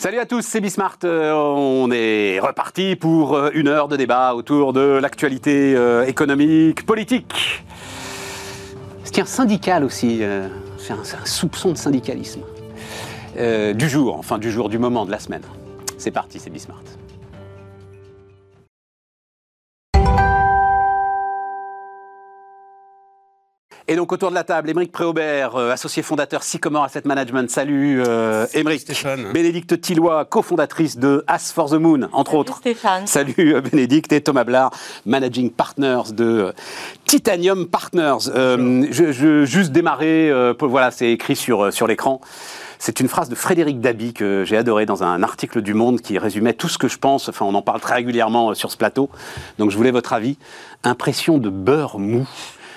[0.00, 0.96] Salut à tous, c'est Bismart.
[1.04, 6.86] Euh, on est reparti pour euh, une heure de débat autour de l'actualité euh, économique,
[6.86, 7.62] politique.
[9.12, 10.22] Tiens, syndical aussi.
[10.78, 12.40] c'est un, un, soupçon de syndicalisme.
[13.36, 15.42] du jour, enfin du jour, du moment, de la semaine?
[15.98, 16.80] C'est parti, c'est Bismart.
[23.90, 27.50] Et donc autour de la table, Émeric Préaubert, euh, associé fondateur Sycomore Asset Management.
[27.50, 28.82] Salut euh, Émeric.
[28.82, 29.32] Stéphane.
[29.32, 32.56] Bénédicte Tillois, cofondatrice de As for the Moon, entre Salut autres.
[32.58, 33.08] Stéphane.
[33.08, 34.70] Salut euh, Bénédicte et Thomas Blard,
[35.06, 36.52] Managing Partners de euh,
[37.04, 38.30] Titanium Partners.
[38.32, 42.20] Euh, je, je, juste démarrer, euh, voilà, c'est écrit sur, sur l'écran.
[42.78, 46.16] C'est une phrase de Frédéric Dabi que j'ai adoré dans un article du Monde qui
[46.16, 47.28] résumait tout ce que je pense.
[47.28, 49.10] Enfin, on en parle très régulièrement sur ce plateau.
[49.58, 50.38] Donc, je voulais votre avis.
[50.84, 52.28] Impression de beurre mou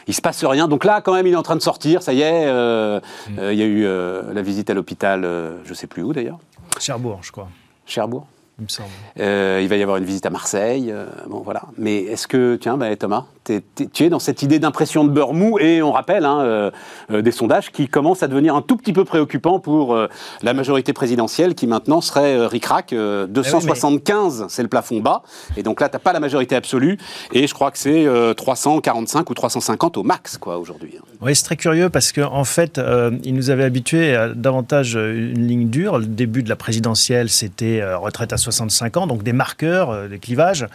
[0.08, 0.68] il se passe rien.
[0.68, 2.02] Donc là, quand même, il est en train de sortir.
[2.02, 3.40] Ça y est, euh, mm.
[3.40, 5.28] euh, il y a eu euh, la visite à l'hôpital,
[5.64, 6.40] je sais plus où d'ailleurs.
[6.80, 7.48] Cherbourg, je crois.
[7.86, 8.28] Cherbourg.
[8.60, 8.90] Il me semble.
[9.20, 10.94] Euh, il va y avoir une visite à Marseille.
[11.28, 11.64] bon, voilà.
[11.78, 15.60] Mais est-ce que, tiens, bah, Thomas, tu es dans cette idée d'impression de beurre mou
[15.60, 16.72] et on rappelle hein, euh,
[17.12, 20.08] euh, des sondages qui commencent à devenir un tout petit peu préoccupants pour euh,
[20.44, 22.94] la majorité présidentielle qui maintenant serait euh, ric-rac.
[22.94, 24.46] 275, oui, mais...
[24.50, 25.24] c'est le plafond bas.
[25.58, 26.98] Et donc là, tu n'as pas la majorité absolue.
[27.34, 28.06] Et je crois que c'est
[28.38, 30.94] 345 ou 350 au max quoi aujourd'hui.
[30.98, 31.04] hein.
[31.22, 32.80] Oui, c'est très curieux parce qu'en en fait,
[33.24, 35.98] il nous avait habitués à davantage une ligne dure.
[35.98, 40.68] Le début de la présidentielle, c'était retraite à 65 ans, donc des marqueurs, des clivages.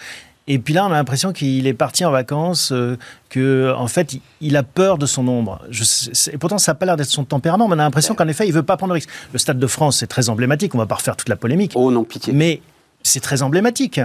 [0.50, 2.96] Et puis là, on a l'impression qu'il est parti en vacances, euh,
[3.28, 5.60] que en fait, il a peur de son ombre.
[5.68, 5.84] Je,
[6.32, 8.48] et pourtant, ça n'a pas l'air d'être son tempérament, mais on a l'impression qu'en effet,
[8.48, 9.10] il veut pas prendre le risque.
[9.34, 10.74] Le Stade de France, c'est très emblématique.
[10.74, 11.72] On va pas refaire toute la polémique.
[11.74, 12.32] Oh non, pitié.
[12.32, 12.62] Mais
[13.02, 14.00] c'est très emblématique.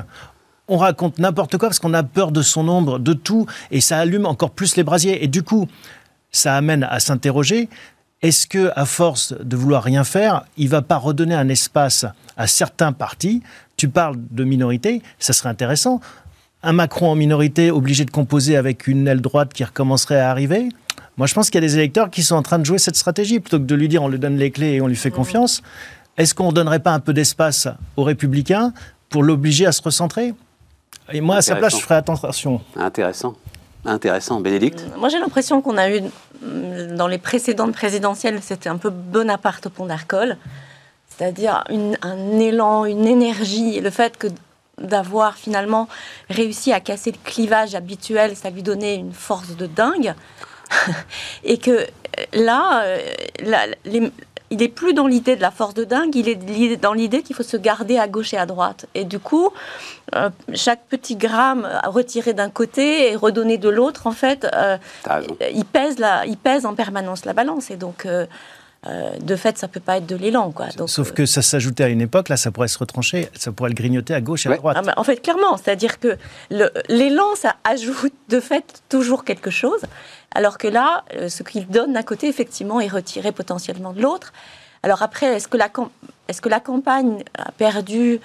[0.67, 3.97] On raconte n'importe quoi parce qu'on a peur de son ombre, de tout, et ça
[3.97, 5.23] allume encore plus les brasiers.
[5.23, 5.69] Et du coup,
[6.31, 7.69] ça amène à s'interroger
[8.24, 12.06] est-ce que, à force de vouloir rien faire, il va pas redonner un espace
[12.38, 13.44] à certains partis?
[13.75, 16.00] Tu parles de minorité, ça serait intéressant.
[16.64, 20.70] Un Macron en minorité obligé de composer avec une aile droite qui recommencerait à arriver?
[21.18, 22.96] Moi, je pense qu'il y a des électeurs qui sont en train de jouer cette
[22.96, 25.12] stratégie plutôt que de lui dire on lui donne les clés et on lui fait
[25.12, 25.62] confiance.
[26.18, 28.72] Est-ce qu'on ne donnerait pas un peu d'espace aux Républicains
[29.09, 30.34] pour l'obliger à se recentrer?
[31.12, 32.62] Et moi, à sa place, je ferais attention.
[32.78, 33.36] Intéressant.
[33.86, 34.40] Intéressant.
[34.40, 36.02] Bénédicte Moi, j'ai l'impression qu'on a eu,
[36.42, 40.38] dans les précédentes présidentielles, c'était un peu Bonaparte au pont d'Arcole.
[41.10, 41.64] C'est-à-dire
[42.02, 44.28] un élan, une énergie, le fait que
[44.80, 45.88] d'avoir finalement
[46.30, 50.16] réussi à casser le clivage habituel, ça lui donnait une force de dingue.
[51.44, 51.86] et que
[52.34, 52.84] là,
[53.44, 54.12] là les,
[54.53, 57.36] il n'est plus dans l'idée de la force de dingue, il est dans l'idée qu'il
[57.36, 58.86] faut se garder à gauche et à droite.
[58.94, 59.50] Et du coup,
[60.14, 64.78] euh, chaque petit gramme retiré d'un côté et redonné de l'autre, en fait, euh,
[65.52, 67.72] il, pèse la, il pèse en permanence la balance.
[67.72, 68.28] Et donc, euh,
[68.86, 70.52] de fait, ça peut pas être de l'élan.
[70.52, 70.68] Quoi.
[70.78, 73.70] Donc, Sauf que ça s'ajoutait à une époque, là, ça pourrait se retrancher, ça pourrait
[73.70, 74.56] le grignoter à gauche et ouais.
[74.56, 74.78] à droite.
[74.86, 76.18] Ah, en fait, clairement, c'est-à-dire que
[76.90, 79.82] l'élan, ça ajoute de fait toujours quelque chose.
[80.36, 84.34] Alors que là, ce qu'il donne d'un côté, effectivement, est retiré potentiellement de l'autre.
[84.84, 88.20] Alors après, est-ce que, est que, la campagne a perdu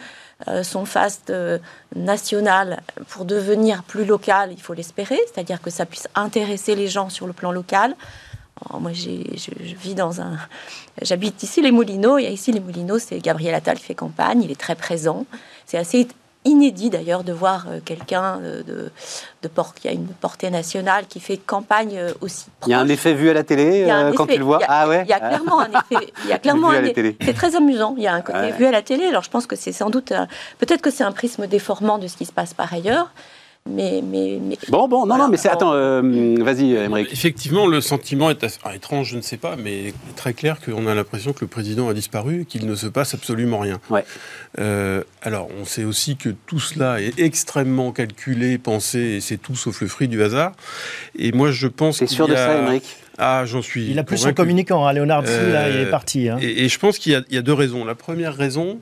[0.49, 1.59] euh, son faste euh,
[1.95, 4.51] national pour devenir plus local?
[4.53, 7.95] Il faut l'espérer, c'est-à-dire que ça puisse intéresser les gens sur le plan local.
[8.81, 10.39] Moi, je, je, vis dans un...
[11.03, 14.51] J'habite ici les Moulineaux, et ici les Moulineaux, c'est Gabriel Attal qui fait campagne, il
[14.51, 15.27] est très présent.
[15.67, 16.09] C'est assez
[16.45, 18.91] inédit d'ailleurs de voir euh, quelqu'un de,
[19.43, 22.47] de port, qui a une portée nationale qui fait campagne euh, aussi.
[22.61, 22.69] Proche.
[22.69, 24.63] Il y a un effet vu à la télé euh, quand effet, tu le vois.
[24.63, 25.03] A, ah ouais.
[25.05, 26.13] Il y a clairement un effet.
[26.25, 26.83] Il y a clairement un
[27.21, 27.95] C'est très amusant.
[27.97, 28.53] Il y a un côté ouais.
[28.53, 29.07] vu à la télé.
[29.07, 30.13] Alors je pense que c'est sans doute
[30.59, 33.11] peut-être que c'est un prisme déformant de ce qui se passe par ailleurs.
[33.69, 35.49] Mais, mais, mais, Bon, bon, non, voilà, non, mais c'est.
[35.49, 37.13] Attends, euh, vas-y, Émeric.
[37.13, 40.87] Effectivement, le sentiment est assez, ah, étrange, je ne sais pas, mais très clair qu'on
[40.87, 43.81] a l'impression que le président a disparu et qu'il ne se passe absolument rien.
[43.91, 44.05] Ouais.
[44.59, 49.57] Euh, alors, on sait aussi que tout cela est extrêmement calculé, pensé, et c'est tout
[49.57, 50.53] sauf le fruit du hasard.
[51.17, 51.99] Et moi, je pense.
[51.99, 52.37] T'es sûr de a...
[52.37, 52.97] ça, Émeric?
[53.19, 53.91] Ah, j'en suis.
[53.91, 56.29] Il a plus son communicant, hein, Léonard euh, là, il est parti.
[56.29, 56.39] Hein.
[56.41, 57.85] Et, et, je pense qu'il y, y, a deux raisons.
[57.85, 58.79] La première raison,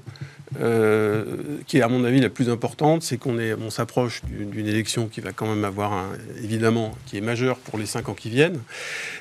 [0.61, 1.25] euh,
[1.67, 5.21] qui est à mon avis la plus importante, c'est qu'on on s'approche d'une élection qui
[5.21, 6.07] va quand même avoir,
[6.43, 8.61] évidemment, qui est majeure pour les cinq ans qui viennent.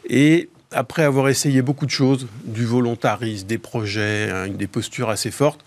[0.09, 5.31] Et après avoir essayé beaucoup de choses, du volontarisme, des projets, hein, des postures assez
[5.31, 5.63] fortes,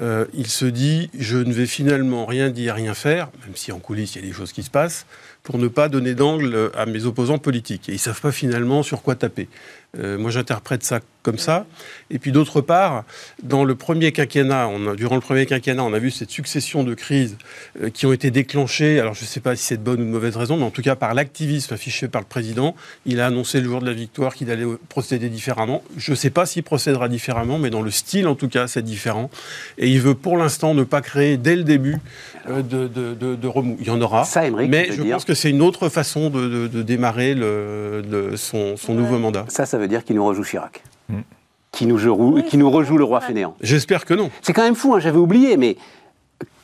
[0.00, 3.78] euh, il se dit je ne vais finalement rien dire, rien faire, même si en
[3.78, 5.06] coulisses il y a des choses qui se passent,
[5.42, 7.88] pour ne pas donner d'angle à mes opposants politiques.
[7.88, 9.48] Et ils ne savent pas finalement sur quoi taper.
[9.98, 11.66] Euh, moi, j'interprète ça comme ça.
[12.10, 13.04] Et puis d'autre part,
[13.42, 16.84] dans le premier quinquennat, on a, durant le premier quinquennat, on a vu cette succession
[16.84, 17.36] de crises
[17.82, 19.00] euh, qui ont été déclenchées.
[19.00, 20.70] Alors je ne sais pas si c'est de bonne ou de mauvaise raison, mais en
[20.70, 22.76] tout cas par l'activisme affiché par le président.
[23.06, 25.82] Il a annoncé le jour de la victoire qu'il allait procéder différemment.
[25.96, 28.82] Je ne sais pas s'il procédera différemment, mais dans le style en tout cas, c'est
[28.82, 29.30] différent.
[29.78, 31.96] Et il veut pour l'instant ne pas créer dès le début
[32.50, 33.78] euh, de, de, remous.
[33.80, 34.24] Il y en aura.
[34.24, 39.18] Ça, mais je pense que c'est une autre façon de, démarrer le, son, son nouveau
[39.18, 39.46] mandat.
[39.48, 40.82] Ça, ça veut dire qu'il nous rejoue Chirac.
[41.08, 41.20] Mm.
[41.72, 43.56] Qui, nous joue, qui nous rejoue le roi fainéant.
[43.60, 44.30] J'espère que non.
[44.42, 45.76] C'est quand même fou, hein, j'avais oublié, mais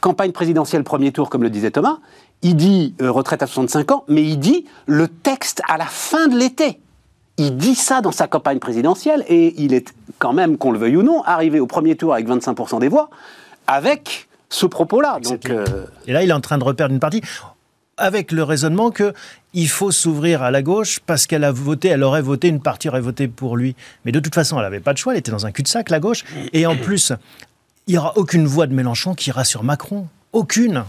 [0.01, 1.99] campagne présidentielle premier tour, comme le disait Thomas,
[2.43, 6.29] il dit euh, retraite à 65 ans, mais il dit le texte à la fin
[6.29, 6.81] de l'été.
[7.37, 10.97] Il dit ça dans sa campagne présidentielle et il est quand même, qu'on le veuille
[10.97, 13.09] ou non, arrivé au premier tour avec 25% des voix,
[13.67, 15.21] avec ce propos-là.
[15.21, 17.23] Donc, euh, Et là, il est en train de reperdre une partie
[18.01, 19.13] avec le raisonnement que
[19.53, 22.89] il faut s'ouvrir à la gauche parce qu'elle a voté, elle aurait voté, une partie
[22.89, 23.77] aurait voté pour lui.
[24.05, 26.01] Mais de toute façon, elle n'avait pas de choix, elle était dans un cul-de-sac, la
[26.01, 26.25] gauche.
[26.53, 27.13] Et en plus,
[27.87, 30.07] il n'y aura aucune voix de Mélenchon qui ira sur Macron.
[30.33, 30.85] Aucune.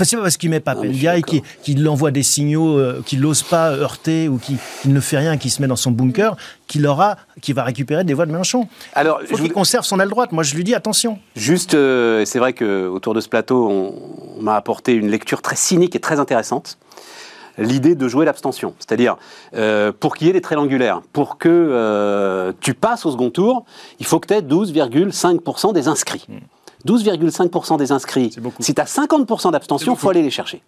[0.00, 3.42] C'est pas parce qu'il met pas Pendia et qu'il envoie des signaux euh, qu'il n'ose
[3.42, 6.36] pas heurter ou qu'il ne fait rien, qu'il se met dans son bunker,
[6.66, 8.68] qu'il aura, qui va récupérer des voix de Mélenchon.
[8.94, 10.32] Alors, il faut qu'il conserve son aile droite.
[10.32, 11.18] Moi, je lui dis attention.
[11.36, 15.56] Juste, euh, c'est vrai que autour de ce plateau, on m'a apporté une lecture très
[15.56, 16.78] cynique et très intéressante
[17.58, 18.74] l'idée de jouer l'abstention.
[18.78, 19.16] C'est-à-dire,
[19.54, 23.30] euh, pour qu'il y ait des traits angulaires, pour que euh, tu passes au second
[23.30, 23.64] tour,
[23.98, 26.26] il faut que tu aies 12,5% des inscrits.
[26.86, 27.76] 12,5% hmm.
[27.76, 28.36] des inscrits.
[28.60, 30.62] Si tu as 50% d'abstention, il faut aller les chercher.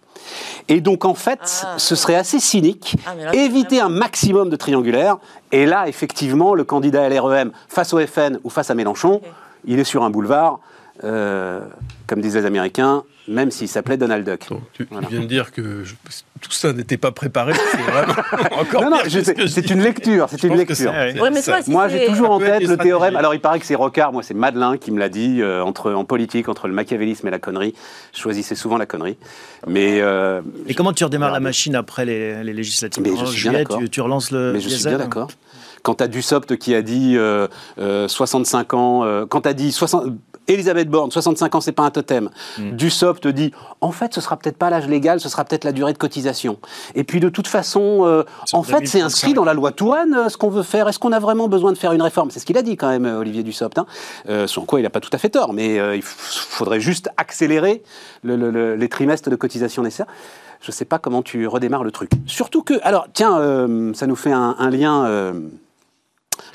[0.67, 1.75] Et donc, en fait, ah.
[1.77, 5.17] ce serait assez cynique, ah, éviter un maximum de triangulaires.
[5.51, 9.21] Et là, effectivement, le candidat LREM face au FN ou face à Mélenchon,
[9.65, 10.59] il est sur un boulevard.
[11.03, 11.61] Euh,
[12.07, 14.49] comme disaient les Américains, même s'il s'appelait Donald Duck.
[14.73, 15.83] tu, viens de dire que
[16.41, 18.13] tout ça n'était pas préparé, c'est vraiment
[18.59, 20.91] encore non, non, c'est une lecture, c'est une lecture.
[21.67, 23.15] moi, j'ai toujours en tête le théorème.
[23.15, 25.93] Alors, il paraît que c'est Rocard, moi, c'est Madelin qui me l'a dit euh, entre
[25.93, 27.75] en politique, entre le machiavélisme et la connerie.
[28.13, 29.17] Je choisissais souvent la connerie.
[29.67, 33.63] Mais euh, et comment tu redémarres la machine après les, législatives mais je suis bien
[33.63, 34.53] tu, tu, relances le.
[34.53, 35.29] Mais je suis bien d'accord
[35.81, 37.17] quand tu as Dussopt qui a dit
[37.77, 40.07] 65 ans, quand tu as dit 60,
[40.49, 42.29] Elisabeth Borne, 65 ans, c'est pas un totem.
[42.57, 42.71] Mm.
[42.71, 43.51] Dussopt dit,
[43.81, 46.57] en fait, ce sera peut-être pas l'âge légal, ce sera peut-être la durée de cotisation.
[46.95, 48.23] Et puis de toute façon, euh,
[48.53, 50.87] en fait, c'est inscrit dans la loi Touraine euh, ce qu'on veut faire.
[50.87, 52.31] Est-ce qu'on a vraiment besoin de faire une réforme?
[52.31, 53.77] C'est ce qu'il a dit quand même, euh, Olivier Dussopt.
[53.77, 53.85] Hein.
[54.47, 57.83] sans quoi il n'a pas tout à fait tort, mais il faudrait juste accélérer
[58.23, 60.07] les trimestres de cotisation nécessaires
[60.61, 62.11] je ne sais pas comment tu redémarres le truc.
[62.25, 63.37] Surtout que, alors, tiens,
[63.93, 65.33] ça nous fait un, lien.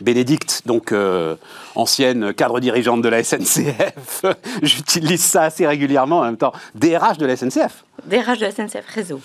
[0.01, 1.37] Bénédicte, donc euh,
[1.75, 4.25] ancienne cadre dirigeante de la SNCF,
[4.63, 6.53] j'utilise ça assez régulièrement en même temps.
[6.75, 7.85] DRH de la SNCF.
[8.07, 9.21] DRH de la SNCF Réseau.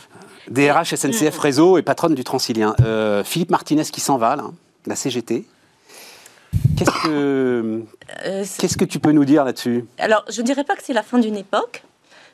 [0.50, 1.42] DRH SNCF mm.
[1.42, 2.76] Réseau et patronne du Transilien.
[2.82, 4.46] Euh, Philippe Martinez qui s'en va, là,
[4.86, 5.46] la CGT.
[6.78, 7.84] Qu'est-ce que,
[8.26, 9.86] euh, qu'est-ce que tu peux nous dire là-dessus?
[10.00, 11.84] Alors, je ne dirais pas que c'est la fin d'une époque,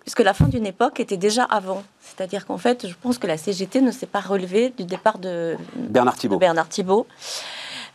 [0.03, 1.83] puisque la fin d'une époque était déjà avant.
[1.99, 5.57] C'est-à-dire qu'en fait, je pense que la CGT ne s'est pas relevée du départ de
[5.75, 6.35] Bernard Thibault.
[6.35, 7.07] De Bernard Thibault.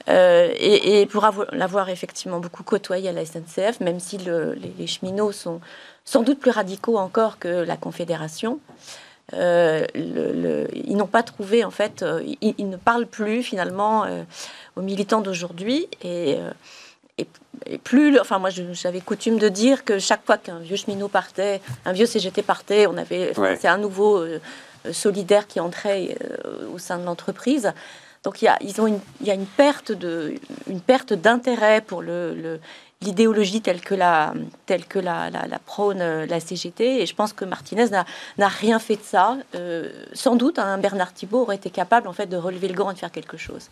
[0.09, 5.61] Euh, et, pour l'avoir effectivement beaucoup côtoyé à la SNCF, même si les, cheminots sont
[6.05, 8.61] sans doute plus radicaux encore que la Confédération,
[9.35, 14.07] euh, ils n'ont pas trouvé, en fait, euh, ils, ne parlent plus finalement
[14.77, 15.89] aux militants d'aujourd'hui.
[16.03, 16.39] Et,
[17.85, 21.93] plus, enfin moi j'avais coutume de dire que chaque fois qu'un vieux cheminot partait, un
[21.93, 24.25] vieux CGT partait, on avait, c'est un nouveau
[24.91, 26.17] solidaire qui entrait
[26.75, 27.75] au sein de l'entreprise.
[28.23, 28.59] Donc il y a,
[29.35, 29.93] une, perte
[31.13, 34.35] d'intérêt pour l'idéologie telle que la,
[35.65, 37.01] prône euh, la CGT.
[37.01, 37.89] Et je pense que Martinez
[38.37, 39.39] n'a rien fait de ça.
[39.55, 42.91] Euh, sans doute, un Bernard Thibault aurait été capable en fait de relever le gant
[42.91, 43.71] et de faire quelque chose.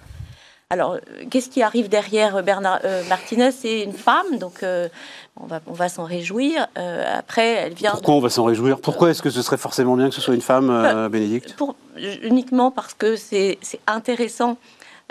[0.70, 0.98] Alors, euh,
[1.30, 3.52] qu'est-ce qui arrive derrière Bernard Martinez?
[3.52, 6.66] C'est une femme, donc on va, on va s'en réjouir.
[6.76, 7.92] après, elle vient.
[7.92, 8.80] Pourquoi on va s'en réjouir?
[8.80, 11.54] Pourquoi est-ce que ce serait forcément bien que ce soit une femme, Bénédicte?
[11.54, 11.76] pour,
[12.22, 14.56] Uniquement parce que c'est intéressant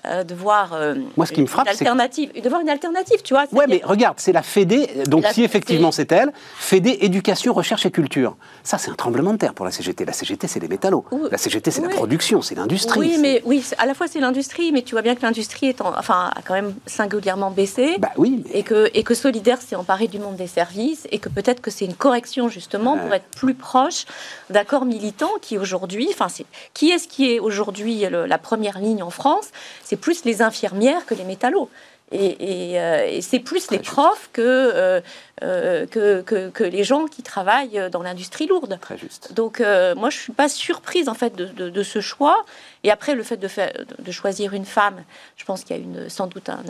[0.05, 3.23] euh, de voir euh, Moi, ce qui me frappe, une alternative, de voir une alternative,
[3.23, 3.45] tu vois.
[3.51, 4.87] Ouais, mais regarde, c'est la Fédé.
[5.07, 8.37] Donc, si effectivement c'est elle, Fédé éducation, recherche et culture.
[8.63, 10.05] Ça, c'est un tremblement de terre pour la CGT.
[10.05, 11.03] La CGT, c'est les métallos.
[11.31, 12.99] La CGT, c'est la production, c'est l'industrie.
[12.99, 15.81] Oui, mais oui, à la fois c'est l'industrie, mais tu vois bien que l'industrie est,
[15.81, 17.95] enfin, a quand même singulièrement baissé.
[17.97, 18.43] Bah oui.
[18.53, 21.71] Et que et que Solidaire s'est emparé du monde des services et que peut-être que
[21.71, 24.05] c'est une correction justement pour être plus proche
[24.51, 26.27] d'accords militants qui aujourd'hui, enfin,
[26.75, 29.47] qui est-ce qui est aujourd'hui la première ligne en France?
[29.87, 31.69] C'est plus les infirmières que les métallos.
[32.11, 35.01] Et, et, euh, et c'est plus les profs que, euh,
[35.43, 38.77] euh, que, que, que, les gens qui travaillent dans l'industrie lourde.
[38.81, 39.33] Très juste.
[39.33, 42.45] Donc euh, moi, je suis pas surprise en fait de, de, de, ce choix.
[42.83, 45.03] Et après, le fait de, faire, de choisir une femme,
[45.35, 46.63] je pense qu'il y a une, sans doute un,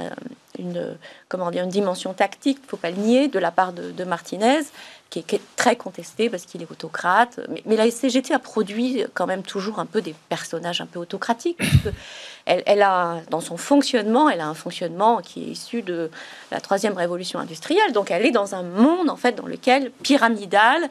[0.58, 0.98] une,
[1.30, 4.04] comment dire, une dimension tactique, il ne faut pas le nier, de la part de
[4.04, 4.62] Martinez,
[5.10, 7.40] qui est, qui est, très contesté parce qu'il est autocrate.
[7.50, 11.00] Mais, mais, la CGT a produit quand même toujours un peu des personnages un peu
[11.00, 11.58] autocratiques.
[11.58, 11.90] Parce que
[12.48, 16.10] elle, elle, a, dans son fonctionnement, elle a un fonctionnement qui est issu de
[16.50, 17.92] la troisième révolution industrielle.
[17.94, 20.82] Donc elle est dans un monde en fait dans lequel pyramidal,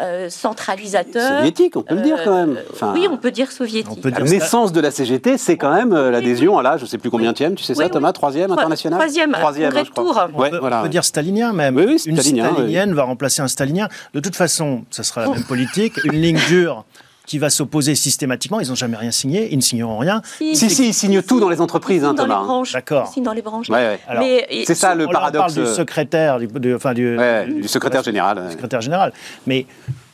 [0.00, 1.38] euh, centralisateur.
[1.38, 2.58] Soviétique, on peut euh, le dire quand même.
[2.72, 4.02] Enfin, oui, on peut dire soviétique.
[4.02, 6.84] Peut dire la naissance de la CGT, c'est quand même euh, l'adhésion à là, je
[6.84, 8.98] sais plus combien tième, tu sais oui, ça, Thomas, troisième international.
[8.98, 10.28] Troisième, troisième, hein, je crois.
[10.34, 10.80] On, ouais, peut, voilà.
[10.80, 11.76] on peut dire stalinien même.
[11.76, 13.63] Oui, oui, stalinien, Une stalinienne va remplacer un stalinien.
[13.64, 16.02] De toute façon, ça sera la même politique.
[16.04, 16.84] Une ligne dure
[17.26, 18.60] qui va s'opposer systématiquement.
[18.60, 20.20] Ils n'ont jamais rien signé, ils ne signeront rien.
[20.38, 22.42] Si, si, si ils signent tout dans les entreprises, hein, Thomas.
[22.72, 23.12] D'accord.
[23.16, 23.70] Ils dans les branches.
[23.70, 24.64] Ouais, ouais.
[24.66, 25.52] C'est ça le on paradoxe.
[25.52, 28.44] On parle du secrétaire, du, du enfin, du, ouais, du, du secrétaire général.
[28.46, 29.12] Du secrétaire général.
[29.46, 29.66] Mais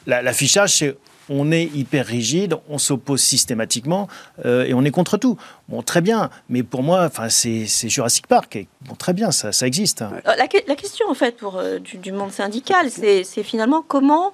[0.07, 0.97] l'affichage, c'est
[1.29, 4.09] on est hyper rigide, on s'oppose systématiquement
[4.45, 5.37] euh, et on est contre tout.
[5.69, 8.57] Bon, très bien, mais pour moi, c'est Jurassic Park.
[8.57, 10.05] Et, bon, très bien, ça, ça existe.
[10.25, 14.33] La, la, question, en fait, pour, euh, du, du, monde syndical, c'est finalement comment,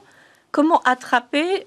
[0.52, 1.64] comment attraper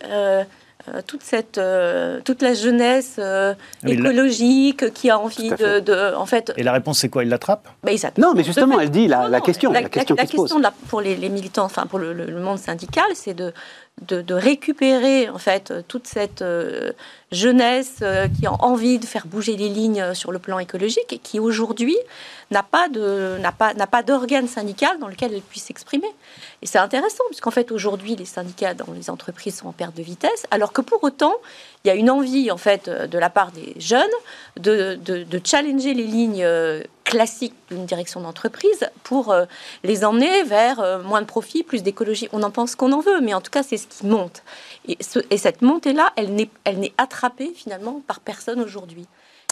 [0.88, 3.54] euh, toute, cette, euh, toute la jeunesse euh,
[3.86, 4.90] écologique la...
[4.90, 7.24] qui a envie de, de, En fait, Et la réponse, c'est quoi?
[7.24, 7.68] Il l'attrape?
[7.84, 9.74] Ben, Non, mais justement, elle dit la, non, la question.
[9.74, 12.60] La, la question, la, question la, pour les, les, militants, enfin pour le, le monde
[12.60, 13.54] syndical, c'est de,
[14.08, 16.92] de, récupérer en fait toute cette euh,
[17.32, 21.18] jeunesse euh, qui a envie de faire bouger les lignes sur le plan écologique et
[21.18, 21.98] qui aujourd'hui
[22.52, 26.08] n'a pas de n'a pas n'a pas d'organe syndical dans lequel elle puisse s'exprimer.
[26.62, 30.04] Et c'est intéressant puisqu'en fait aujourd'hui les syndicats dans les entreprises sont en perte de
[30.04, 31.36] vitesse, alors que pour autant
[31.84, 34.02] il y a une envie en fait de la part des jeunes
[34.58, 36.46] de, de, de challenger les lignes
[37.10, 39.46] classiques d'une direction d'entreprise pour euh,
[39.84, 42.30] les emmener vers euh, moins de profit, plus d'écologie.
[42.32, 44.44] On en pense qu'on en veut, mais en tout cas c'est ce qui monte.
[44.88, 49.08] Et, ce, et cette montée-là, elle n'est elle n'est attrapée finalement par personne aujourd'hui.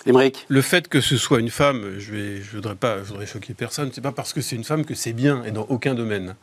[0.06, 0.46] Émeric.
[0.48, 3.56] Le fait que ce soit une femme, je ne je voudrais pas, je voudrais choquer
[3.56, 6.36] personne, c'est pas parce que c'est une femme que c'est bien et dans aucun domaine.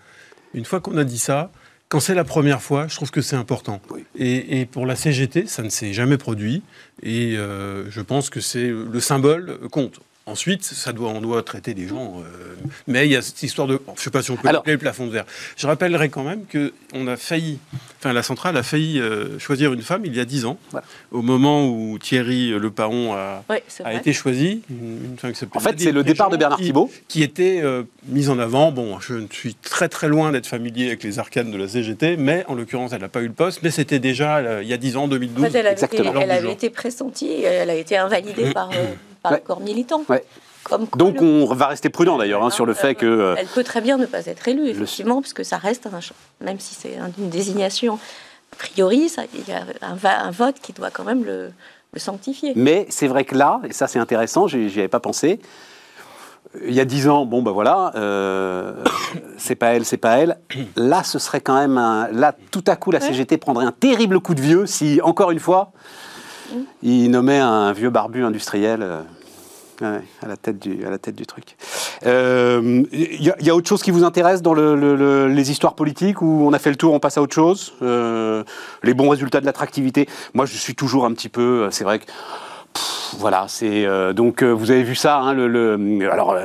[0.52, 1.50] Une fois qu'on a dit ça,
[1.94, 3.80] quand c'est la première fois, je trouve que c'est important.
[3.88, 4.04] Oui.
[4.16, 6.64] Et, et, pour la CGT, ça ne s'est jamais produit.
[7.04, 10.00] Et euh, je pense que c'est le symbole compte.
[10.26, 12.14] Ensuite, ça doit, on doit traiter des gens.
[12.18, 12.54] Euh,
[12.86, 13.78] mais il y a cette histoire de.
[13.86, 15.26] Je ne sais pas si on peut appeler le plafond de verre.
[15.56, 17.58] Je rappellerai quand même qu'on a failli.
[17.98, 20.86] Enfin, la centrale a failli euh, choisir une femme il y a dix ans, voilà.
[21.10, 23.44] au moment où Thierry Le Paron a,
[23.92, 24.62] été choisi.
[24.70, 26.90] Une, une femme qui en fait, c'est le départ de Bernard Thibault.
[27.08, 28.72] Qui, qui était euh, mise en avant.
[28.72, 32.44] Bon, je suis très très loin d'être familier avec les arcanes de la CGT, mais
[32.48, 33.60] en l'occurrence, elle n'a pas eu le poste.
[33.62, 35.44] Mais c'était déjà euh, il y a dix ans, 2012.
[35.44, 38.70] En fait, elle avait été, elle avait été pressentie, elle a été invalidée par
[39.24, 39.38] par ouais.
[39.38, 40.02] le corps militant.
[40.08, 40.24] Ouais.
[40.62, 41.26] Comme Donc le...
[41.26, 43.06] on va rester prudent d'ailleurs hein, sur le fait que...
[43.06, 45.20] Euh, elle peut très bien ne pas être élue, effectivement, le...
[45.22, 45.98] puisque ça reste, un,
[46.44, 47.98] même si c'est une désignation,
[48.52, 51.50] a priori, ça, il y a un, un, vote qui doit quand même le,
[51.92, 52.52] le sanctifier.
[52.56, 55.40] Mais c'est vrai que là, et ça c'est intéressant, j'y avais pas pensé,
[56.66, 58.72] il y a dix ans, bon ben voilà, euh,
[59.36, 60.38] c'est pas elle, c'est pas elle.
[60.76, 64.20] Là, ce serait quand même un, là tout à coup la CGT prendrait un terrible
[64.20, 65.72] coup de vieux si encore une fois
[66.82, 68.82] il nommait un vieux barbu industriel.
[69.82, 71.56] Euh, à, la tête du, à la tête du truc.
[72.02, 75.74] Il euh, y, a autre chose qui vous intéresse dans le, le, le, les histoires
[75.74, 78.44] politiques où on a fait le tour, on passe à autre chose euh,
[78.84, 80.08] Les bons résultats de l'attractivité?
[80.32, 81.68] Moi, je suis toujours un petit peu.
[81.72, 82.04] C'est vrai que.
[83.18, 85.18] Voilà, c'est euh, donc vous avez vu ça.
[85.18, 86.36] Hein, le, alors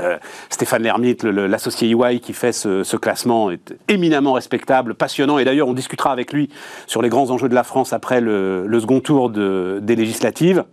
[0.50, 5.40] Stéphane Lermite, l'associé EY qui fait ce, ce, classement est éminemment respectable, passionnant.
[5.40, 6.50] Et d'ailleurs, on discutera avec lui
[6.88, 10.64] sur les grands enjeux de la France après le, second tour de, des législatives.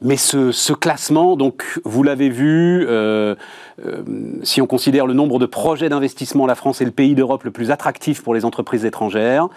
[0.00, 3.34] Mais ce, classement, donc, vous l'avez vu, euh,
[3.84, 4.02] euh,
[4.44, 7.50] si on considère le nombre de projets d'investissement, la France est le pays d'Europe le
[7.50, 9.48] plus attractif pour les entreprises étrangères,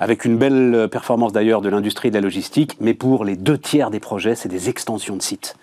[0.00, 2.76] avec une belle performance d'ailleurs de l'industrie de la logistique.
[2.80, 5.56] Mais pour les deux tiers des projets, c'est des extensions de sites.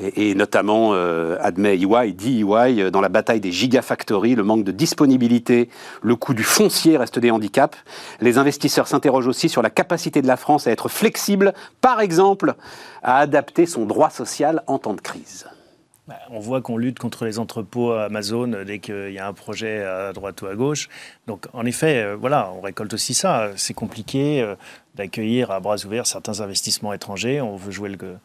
[0.00, 4.72] Et, notamment, euh, admet EY, dit EY, dans la bataille des gigafactories, le manque de
[4.72, 5.68] disponibilité,
[6.02, 7.76] le coût du foncier reste des handicaps.
[8.20, 12.54] Les investisseurs s'interrogent aussi sur la capacité de la France à être flexible, par exemple,
[13.02, 15.46] à adapter son droit social en temps de crise.
[16.30, 20.12] On voit qu'on lutte contre les entrepôts Amazon dès qu'il y a un projet à
[20.12, 20.88] droite ou à gauche.
[21.26, 23.50] Donc, en effet, euh, voilà, on récolte aussi ça.
[23.56, 24.54] C'est compliqué euh,
[24.94, 27.42] d'accueillir à bras ouverts certains investissements étrangers.
[27.42, 28.18] On veut jouer le,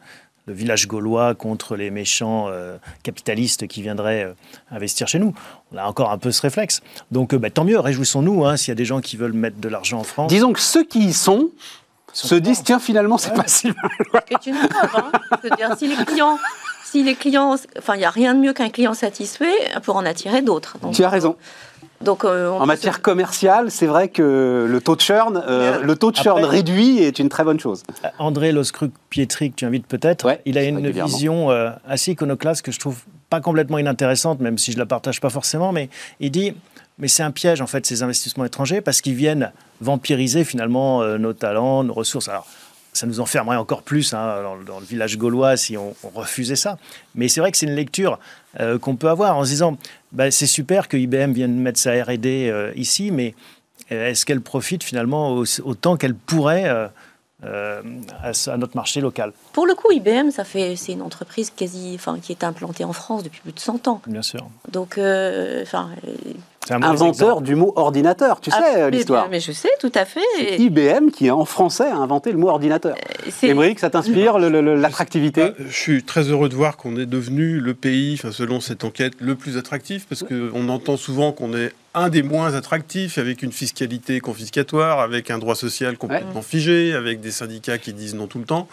[0.46, 4.34] le village gaulois contre les méchants euh, capitalistes qui viendraient euh,
[4.70, 5.34] investir chez nous.
[5.72, 6.82] On a encore un peu ce réflexe.
[7.10, 9.58] Donc, euh, bah, tant mieux, réjouissons-nous hein, s'il y a des gens qui veulent mettre
[9.58, 10.28] de l'argent en France.
[10.28, 11.50] Disons que ceux qui y sont,
[12.12, 13.36] se disent tiens finalement c'est ouais.
[13.36, 14.22] pas si mal.
[14.30, 14.90] C'est une preuve.
[14.94, 15.76] Hein.
[15.76, 16.38] si les clients
[16.84, 20.06] si les clients, enfin, il n'y a rien de mieux qu'un client satisfait pour en
[20.06, 20.76] attirer d'autres.
[20.92, 21.34] Tu as raison.
[22.04, 25.96] Donc, euh, En matière se- commerciale, c'est vrai que le taux de churn, euh, le
[25.96, 27.82] taux de churn Après- réduit est une très bonne chose.
[28.18, 32.72] André Loscruc-Pietri, que tu invites peut-être, Ouais, il a une vision euh, assez iconoclaste que
[32.72, 32.98] je trouve
[33.30, 35.88] pas complètement inintéressante, même si je la partage pas forcément, mais
[36.20, 36.54] il dit,
[36.98, 41.18] mais c'est un piège en fait ces investissements étrangers parce qu'ils viennent vampiriser finalement euh,
[41.18, 42.28] nos talents, nos ressources.
[42.28, 42.46] Alors,
[42.92, 46.54] ça nous enfermerait encore plus hein, dans, dans le village gaulois si on, on refusait
[46.54, 46.78] ça.
[47.16, 48.20] Mais c'est vrai que c'est une lecture
[48.60, 49.76] euh, qu'on peut avoir en se disant,
[50.12, 53.34] bah, c'est super que IBM vienne mettre sa R&D euh, ici, mais
[53.92, 56.64] euh, est-ce qu'elle profite finalement au- autant qu'elle pourrait
[57.44, 57.82] euh,
[58.22, 59.32] à, notre marché local?
[59.52, 62.92] Pour le coup, IBM, ça fait, c'est une entreprise quasi, enfin, qui est implantée en
[62.92, 64.00] France depuis plus de 100 ans.
[64.06, 64.48] Bien sûr.
[64.70, 66.14] Donc, enfin, euh,
[66.70, 67.42] Inventeur exemple.
[67.44, 69.28] du mot ordinateur, tu sais ah, euh, l'histoire.
[69.30, 70.20] Mais je sais, tout à fait.
[70.38, 72.96] C'est IBM qui, en français, a inventé le mot ordinateur.
[73.30, 77.60] c'est- Émeric, ça t'inspire l'attractivité Bah, je suis très heureux de voir qu'on est devenu
[77.60, 81.72] le pays, enfin, selon cette enquête, le plus attractif, parce qu'on entend souvent qu'on est
[81.96, 87.20] un des moins attractifs, avec une fiscalité confiscatoire, avec un droit social complètement figé, avec
[87.20, 88.66] des syndicats qui disent non tout le temps.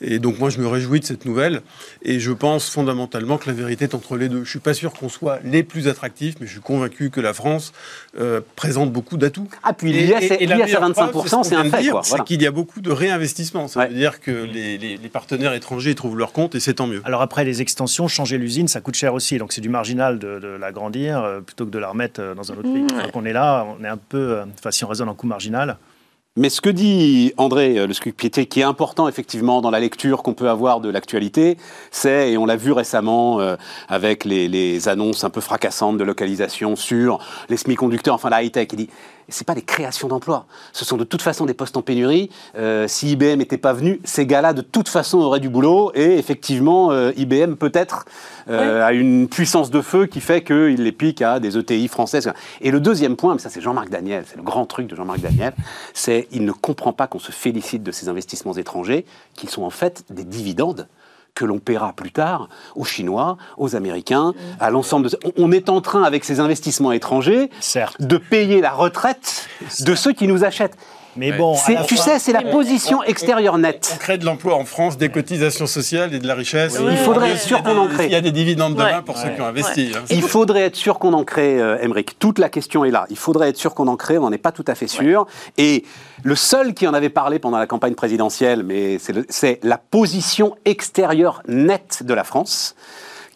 [0.00, 1.60] Et donc moi, je me réjouis de cette nouvelle,
[2.02, 4.42] et je pense fondamentalement que la vérité est entre les deux.
[4.44, 7.32] Je suis pas sûr qu'on soit les plus attractifs, mais je suis convaincu que la
[7.32, 7.72] France
[8.18, 9.48] euh, présente beaucoup d'atouts.
[9.62, 11.54] Ah, puis Et- l'IA, et- c'est et la l'IA, c'est meilleure preuve, 25%, ce c'est
[11.56, 11.82] qu'on un fait.
[11.82, 12.02] dire, quoi.
[12.02, 12.24] C'est Voilà.
[12.24, 13.68] qu'il y a beaucoup de réinvestissement.
[13.68, 13.88] Ça Ouais.
[13.88, 17.02] veut dire que les, les- les partenaires étrangers trouvent leur compte et c'est tant mieux.
[17.04, 19.38] Alors après, les extensions, changer l'usine, ça coûte cher aussi.
[19.38, 22.50] Donc c'est du marginal de, de l'agrandir euh, plutôt que de la remettre euh, dans
[22.52, 22.86] un autre pays.
[22.90, 23.10] Fois Ouais.
[23.10, 24.16] qu'on est là, on est un peu...
[24.18, 25.76] euh, Enfin, si on raisonne en coût marginal,
[26.38, 30.22] Mais ce que dit André euh, Le Scuc-Piété, qui est important effectivement dans la lecture
[30.22, 31.56] qu'on peut avoir de l'actualité,
[31.90, 33.56] c'est, et on l'a vu récemment euh,
[33.88, 38.68] avec les, les annonces un peu fracassantes de localisation sur les semi-conducteurs, enfin la high-tech,
[38.72, 38.90] il dit
[39.28, 42.30] c'est pas des créations d'emplois, ce sont de toute façon des postes en pénurie.
[42.56, 46.18] Euh, si IBM n'était pas venu, ces gars-là de toute façon auraient du boulot, et
[46.18, 48.04] effectivement euh, IBM peut-être
[48.48, 52.32] euh, a une puissance de feu qui fait qu'il les pique à des ETI françaises.
[52.60, 55.20] Et le deuxième point, mais ça c'est Jean-Marc Daniel, c'est le grand truc de Jean-Marc
[55.20, 55.52] Daniel,
[55.92, 59.04] c'est il ne comprend pas qu'on se félicite de ces investissements étrangers,
[59.34, 60.86] qui sont en fait des dividendes
[61.36, 65.18] que l'on paiera plus tard aux Chinois, aux Américains, à l'ensemble de...
[65.24, 68.00] On- On est en train, avec ces investissements étrangers, certes.
[68.02, 69.48] de payer la retraite
[69.80, 70.76] de ceux qui nous achètent.
[71.16, 73.96] Mais bon, tu fin- sais, c'est la position extérieure On nette.
[74.00, 76.78] crée de l'emploi en France, des cotisations sociales et de la richesse.
[76.80, 78.06] Oui, il faudrait être sûr qu'on en crée.
[78.06, 79.02] Il y a des dividendes demain Ouais.
[79.04, 79.92] pour ceux qui ont investi.
[79.94, 80.00] hein.
[80.10, 82.18] Il faudrait être sûr qu'on en crée, euh, Emmerich.
[82.18, 83.06] Toute la question est là.
[83.10, 85.26] Il faudrait être sûr qu'on en crée, on n'en est pas tout à fait sûr.
[85.58, 85.84] Et
[86.22, 89.78] le seul qui en avait parlé pendant la campagne présidentielle, mais c'est le- c'est la
[89.78, 92.74] position extérieure nette de la France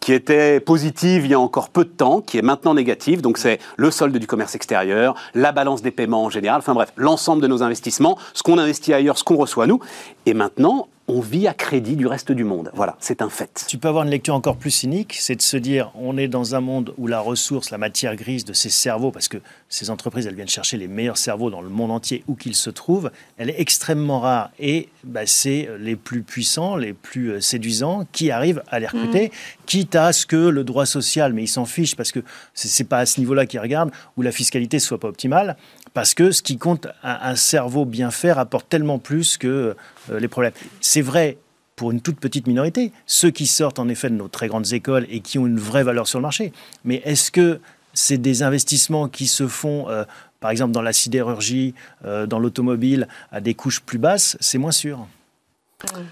[0.01, 3.21] qui était positive il y a encore peu de temps, qui est maintenant négative.
[3.21, 6.91] Donc c'est le solde du commerce extérieur, la balance des paiements en général, enfin bref,
[6.97, 9.79] l'ensemble de nos investissements, ce qu'on investit ailleurs, ce qu'on reçoit nous.
[10.25, 12.71] Et maintenant, on vit à crédit du reste du monde.
[12.73, 13.65] Voilà, c'est un fait.
[13.67, 16.55] Tu peux avoir une lecture encore plus cynique, c'est de se dire on est dans
[16.55, 20.25] un monde où la ressource, la matière grise de ces cerveaux, parce que ces entreprises,
[20.25, 23.49] elles viennent chercher les meilleurs cerveaux dans le monde entier où qu'ils se trouvent, elle
[23.49, 24.51] est extrêmement rare.
[24.57, 29.33] Et bah, c'est les plus puissants, les plus euh, séduisants qui arrivent à les recruter,
[29.65, 32.21] quitte à ce que le droit social, mais ils s'en fichent parce que
[32.53, 35.57] c'est pas à ce niveau-là qu'ils regardent, où la fiscalité soit pas optimale.
[35.93, 39.75] Parce que ce qui compte, un, cerveau bien fait rapporte tellement plus que
[40.09, 40.53] euh, les problèmes.
[40.79, 41.37] C'est vrai
[41.75, 45.05] pour une toute petite minorité, ceux qui sortent en effet de nos très grandes écoles
[45.09, 46.53] et qui ont une vraie valeur sur le marché.
[46.85, 47.59] Mais est-ce que
[47.93, 50.05] c'est des investissements qui se font, euh,
[50.39, 51.73] par exemple, dans la sidérurgie,
[52.05, 54.37] euh, dans l'automobile, à des couches plus basses?
[54.39, 55.07] C'est moins sûr.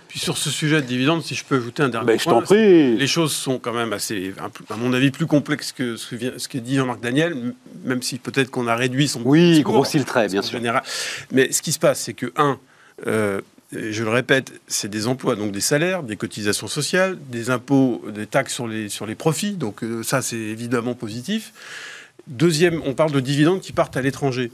[0.08, 2.98] Puis sur ce sujet de dividendes, si je peux ajouter un dernier Ben, point, prie.
[2.98, 4.34] Les choses sont quand même assez,
[4.70, 7.54] à mon avis, plus complexes que ce que, vient- ce que dit Jean-Marc Daniel,
[7.84, 10.54] même si peut-être qu'on a réduit son Oui, discours, grossit le trait, bien en sûr.
[10.58, 10.84] général.
[11.32, 12.58] Mais ce qui se passe, c'est que, un,
[13.08, 18.04] euh, je le répète, c'est des emplois, donc des salaires, des cotisations sociales, des impôts,
[18.14, 21.54] des taxes sur les, sur les profits, donc euh, ça c'est évidemment positif.
[22.28, 24.52] Deuxième, on parle de dividendes qui partent à l'étranger.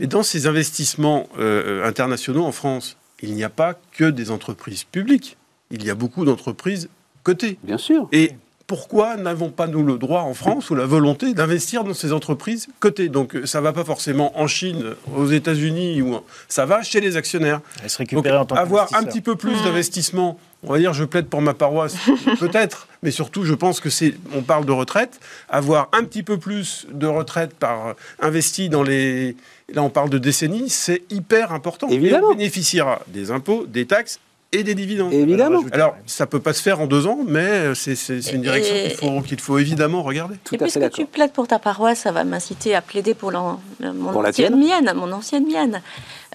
[0.00, 4.84] Et dans ces investissements euh, internationaux en France, il n'y a pas que des entreprises
[4.84, 5.36] publiques.
[5.70, 6.88] Il y a beaucoup d'entreprises
[7.22, 7.58] cotées.
[7.62, 8.08] Bien sûr.
[8.12, 8.32] Et
[8.68, 12.68] pourquoi n'avons pas nous le droit en France ou la volonté d'investir dans ces entreprises
[12.78, 13.08] cotées?
[13.08, 17.16] Donc euh, ça va pas forcément en Chine, aux États-Unis, ou ça va chez les
[17.16, 17.60] actionnaires.
[17.82, 19.64] Elle se Donc en tant avoir un petit peu plus Mmh.
[19.64, 21.96] d'investissement, on va dire je plaide pour ma paroisse,
[22.38, 26.38] peut-être, mais surtout je pense que c'est, on parle de retraite, avoir un petit peu
[26.38, 29.36] plus de retraite par investi dans les,
[29.72, 31.88] là on parle de décennies, c'est hyper important.
[31.88, 32.30] Évidemment.
[32.30, 34.20] Et on bénéficiera des impôts, des taxes
[34.52, 35.12] et des dividendes.
[35.12, 35.62] Évidemment.
[35.72, 39.22] Alors, ça peut pas se faire en deux ans, mais c'est c'est- une direction Et-
[39.22, 40.36] qu'il faut, évidemment regarder.
[40.44, 43.60] Tout et puisque tu plaides pour ta paroisse, ça va m'inciter à plaider pour, l'an-
[43.80, 45.82] le- mon Pour la ancienne tienne mienne, mon ancienne mienne.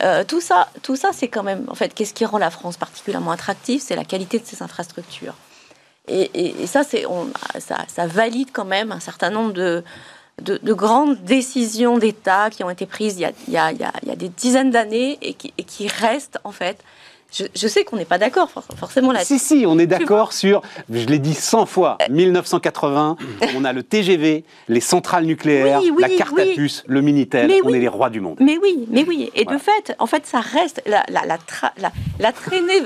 [0.04, 2.78] Euh, tout ça, tout ça, c'est quand même, en fait, qu'est-ce qui rend la France
[2.78, 3.82] particulièrement attractive?
[3.84, 5.36] C'est la qualité de ses infrastructures.
[6.08, 9.84] Et, ça, c'est, on, ça, ça, valide quand même un certain nombre de,
[10.41, 14.10] de, grandes décisions d'État qui ont été prises il y a, il y a, il
[14.10, 16.78] y a des dizaines d'années et qui, et qui restent en fait
[17.34, 19.24] je, sais qu'on n'est pas d'accord forcément là.
[19.24, 23.46] Si, si, on est d'accord sur, je l'ai dit 100 fois, 1980, euh.
[23.58, 27.80] on a le TGV, les centrales nucléaires, la carte à puce, le Minitel, on est
[27.80, 28.38] les rois du monde.
[28.39, 29.32] Mais oui, mais oui.
[29.34, 31.38] Et de fait, en fait, ça reste, la, la, la,
[32.19, 32.84] la, traînée,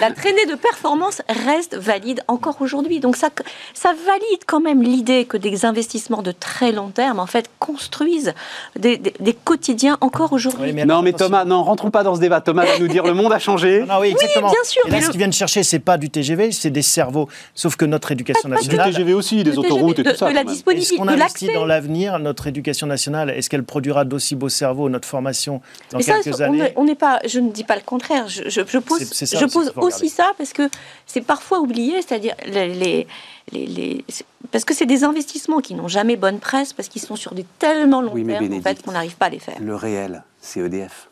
[0.00, 3.00] la traînée de performance reste valide encore aujourd'hui.
[3.00, 3.28] Donc ça,
[3.74, 8.34] ça valide quand même l'idée que des investissements de très long terme, en fait, construisent
[8.78, 10.72] des, des, quotidiens encore aujourd'hui.
[10.84, 12.40] non, mais Thomas, non, rentrons pas dans ce débat.
[12.40, 13.84] Thomas va nous dire le monde a changé.
[13.90, 14.50] Ah oui, exactement.
[14.50, 14.82] bien sûr.
[14.86, 17.28] Et là, ce qu'ils viennent chercher, c'est pas du TGV, c'est des cerveaux.
[17.54, 18.88] Sauf que notre éducation nationale.
[18.88, 20.28] Du TGV aussi, des autoroutes et tout ça.
[20.28, 20.94] De la disponibilité.
[20.94, 23.30] Est-ce qu'on investit dans l'avenir, notre éducation nationale?
[23.30, 26.72] Est-ce qu'elle produira d'aussi beaux cerveaux, notre formation, dans quelques années?
[26.76, 27.18] On n'est pas.
[27.26, 28.28] Je ne dis pas le contraire.
[28.28, 30.68] Je, je, pose, je pose aussi ça parce que
[31.06, 33.06] c'est parfois oublié, c'est-à-dire les, les,
[33.52, 34.04] les,
[34.50, 37.44] parce que c'est des investissements qui n'ont jamais bonne presse, parce qu'ils sont sur des
[37.58, 39.56] tellement longs termes en fait, qu'on n'arrive pas à les faire.
[39.60, 41.09] Le réel, c'est EDF.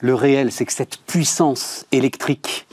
[0.00, 2.66] Le réel, c'est que cette puissance électrique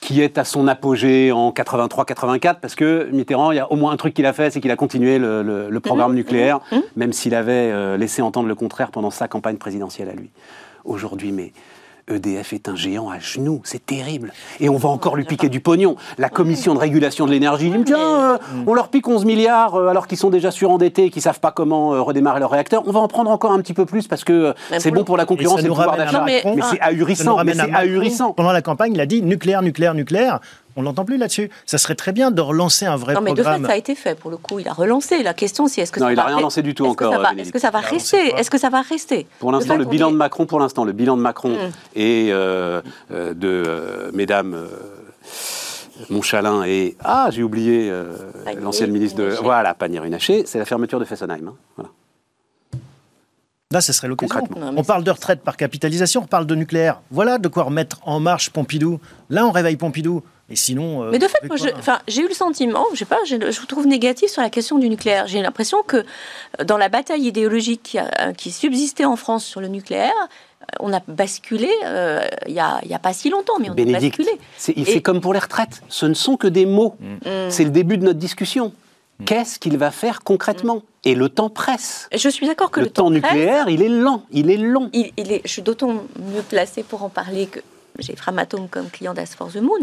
[0.00, 3.92] qui est à son apogée en 83-84, parce que Mitterrand, il y a au moins
[3.92, 6.16] un truc qu'il a fait, c'est qu'il a continué le, programme mhm.
[6.16, 6.82] nucléaire, mhm.
[6.96, 10.30] même s'il avait euh, laissé entendre le contraire pendant sa campagne présidentielle à lui.
[10.84, 11.52] Aujourd'hui, mais
[12.08, 14.32] EDF est un géant à genoux, c'est terrible.
[14.60, 15.96] Et on va encore lui piquer du pognon.
[16.18, 19.88] La commission de régulation de l'énergie dit tiens, euh, on leur pique 11 milliards euh,
[19.88, 22.82] alors qu'ils sont déjà surendettés, qu'ils savent pas comment euh, redémarrer leur réacteur.
[22.86, 25.26] On va en prendre encore un petit peu plus parce que c'est bon pour la
[25.26, 26.24] concurrence et, le pouvoir d'achat.
[26.24, 27.42] Mais, c'est ahurissant.
[27.44, 28.32] Mais c'est ahurissant.
[28.32, 30.40] Pendant la campagne, il a dit nucléaire, nucléaire, nucléaire.
[30.76, 31.50] On l'entend plus là-dessus.
[31.66, 33.24] Ça serait très bien de relancer un vrai programme.
[33.24, 34.58] Non, mais de fait, ça a été fait pour le coup.
[34.58, 35.22] Il a relancé.
[35.22, 37.14] La question, c'est est-ce que non, ça il n'a rien lancé du tout encore.
[37.36, 40.16] Est-ce que ça va rester Est-ce que ça va rester Pour l'instant, le bilan de
[40.16, 41.70] Macron, pour l'instant, le bilan de Macron hmm.
[41.94, 42.80] et euh,
[43.10, 44.56] euh, de euh, Mesdames.
[46.10, 47.92] Montchalin et ah j'ai oublié
[48.60, 51.48] l'ancienne ministre de voilà Pannier-Runacher, c'est la fermeture de Fessenheim.
[51.48, 51.54] Hein.
[51.76, 51.90] Voilà.
[53.72, 54.46] Là, ce serait l'occasion.
[54.76, 57.00] On parle de retraite par capitalisation, on parle de nucléaire.
[57.10, 59.00] Voilà de quoi remettre en marche Pompidou.
[59.30, 60.22] Là, on réveille Pompidou.
[60.52, 61.04] Et sinon.
[61.04, 61.40] Euh, Mais de fait,
[62.08, 64.90] j'ai eu le sentiment, je sais pas, je, vous trouve négatif sur la question du
[64.90, 65.26] nucléaire.
[65.26, 69.62] J'ai l'impression que euh, dans la bataille idéologique qui, euh, qui, subsistait en France sur
[69.62, 70.12] le nucléaire,
[70.78, 71.70] on a basculé
[72.46, 74.30] il n'y a, a, pas si longtemps, mais on a basculé.
[74.58, 75.82] C'est comme pour les retraites.
[75.88, 76.96] Ce ne sont que des mots.
[77.00, 77.48] Mm.
[77.48, 78.72] C'est le début de notre discussion.
[79.18, 79.24] Mm.
[79.24, 80.82] Qu'est-ce qu'il va faire concrètement mm.
[81.04, 82.08] Et le temps presse.
[82.14, 84.90] Je suis d'accord que le, le temps, nucléaire, il est lent, il est long.
[84.92, 87.60] Il, est, je suis d'autant mieux placée pour en parler que
[87.98, 89.80] j'ai Framatome comme client d'As for the Moon.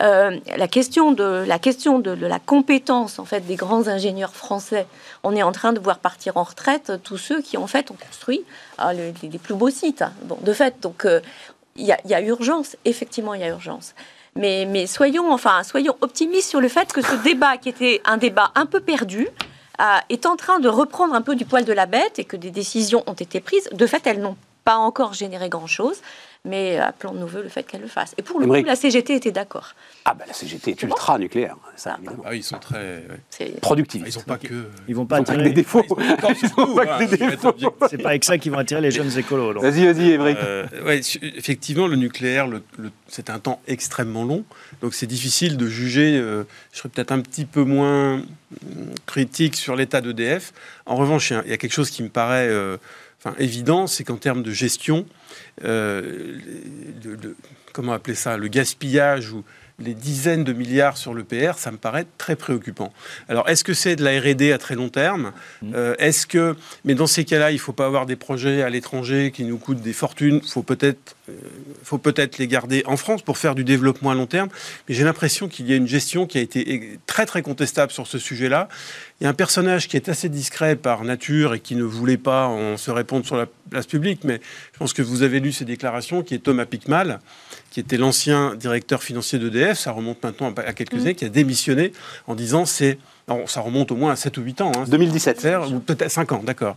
[0.00, 4.86] Euh, la question, de, la, question de, la compétence en fait des grands ingénieurs français,
[5.22, 7.96] on est en train de voir partir en retraite tous ceux qui en fait ont
[7.96, 8.44] construit
[8.76, 10.02] ah, les, plus beaux sites.
[10.02, 10.12] Hein.
[10.24, 11.20] Bon, de fait, donc euh,
[11.76, 13.94] il y, a urgence, effectivement il y a urgence.
[14.34, 18.16] Mais, mais, soyons, enfin, soyons optimistes sur le fait que ce débat, qui était un
[18.16, 19.28] débat un peu perdu,
[19.80, 22.36] euh, est en train de reprendre un peu du poil de la bête et que
[22.36, 23.68] des décisions ont été prises.
[23.72, 26.00] De fait, elles n'ont pas encore généré grand-chose
[26.48, 28.14] mais appelons de nos voeux le fait qu'elle le fasse.
[28.18, 29.74] Et pour le coup, la CGT était d'accord.
[30.04, 33.02] Ah ben la CGT est ultra nucléaire, ça ah, ah ils sont très
[33.60, 34.02] productifs.
[34.06, 35.84] Ils n'ont pas que ils vont pas attirer des défauts.
[37.90, 39.60] C'est pas avec ça qu'ils vont attirer les jeunes écolos.
[39.60, 40.38] Vas-y, vas-y, Émeric.
[40.38, 42.62] Euh, ouais, effectivement, le nucléaire, le,
[43.06, 44.44] c'est un temps extrêmement long,
[44.80, 46.16] donc c'est difficile de juger.
[46.16, 48.22] Euh, je serais peut-être un petit peu moins
[49.06, 50.52] critique sur l'état d'EDF.
[50.86, 52.76] En revanche, il y, a quelque chose qui me paraît euh,
[53.22, 55.06] enfin, évident, c'est qu'en termes de gestion,
[55.64, 56.37] euh,
[57.72, 59.44] comment appeler ça, le gaspillage ou
[59.78, 62.92] les dizaines de milliards sur le PR, ça me paraît très préoccupant.
[63.28, 65.32] Alors, est-ce que c'est de la R&D à très long terme?
[65.62, 65.72] Mmh.
[65.74, 68.70] euh, Est-ce que, mais dans ces cas-là, il ne faut pas avoir des projets à
[68.70, 70.40] l'étranger qui nous coûtent des fortunes?
[70.42, 71.14] Faut peut-être,
[71.82, 74.48] faut peut-être les garder en France pour faire du développement à long terme.
[74.88, 78.06] Mais j'ai l'impression qu'il y a une gestion qui a été très très contestable sur
[78.06, 78.68] ce sujet-là.
[79.20, 82.16] Il y a un personnage qui est assez discret par nature et qui ne voulait
[82.16, 84.40] pas en se répondre sur la place publique, mais
[84.72, 87.20] je pense que vous avez lu ses déclarations, qui est Thomas Pickmal,
[87.70, 91.00] qui était l'ancien directeur financier d'EDF, ça remonte maintenant à quelques mmh.
[91.00, 91.92] années, qui a démissionné
[92.26, 92.98] en disant c'est
[93.46, 94.72] ça remonte au moins à 7 ou 8 ans.
[94.76, 95.46] Hein, 2017.
[95.72, 96.76] ou peut-être 5 ans, d'accord.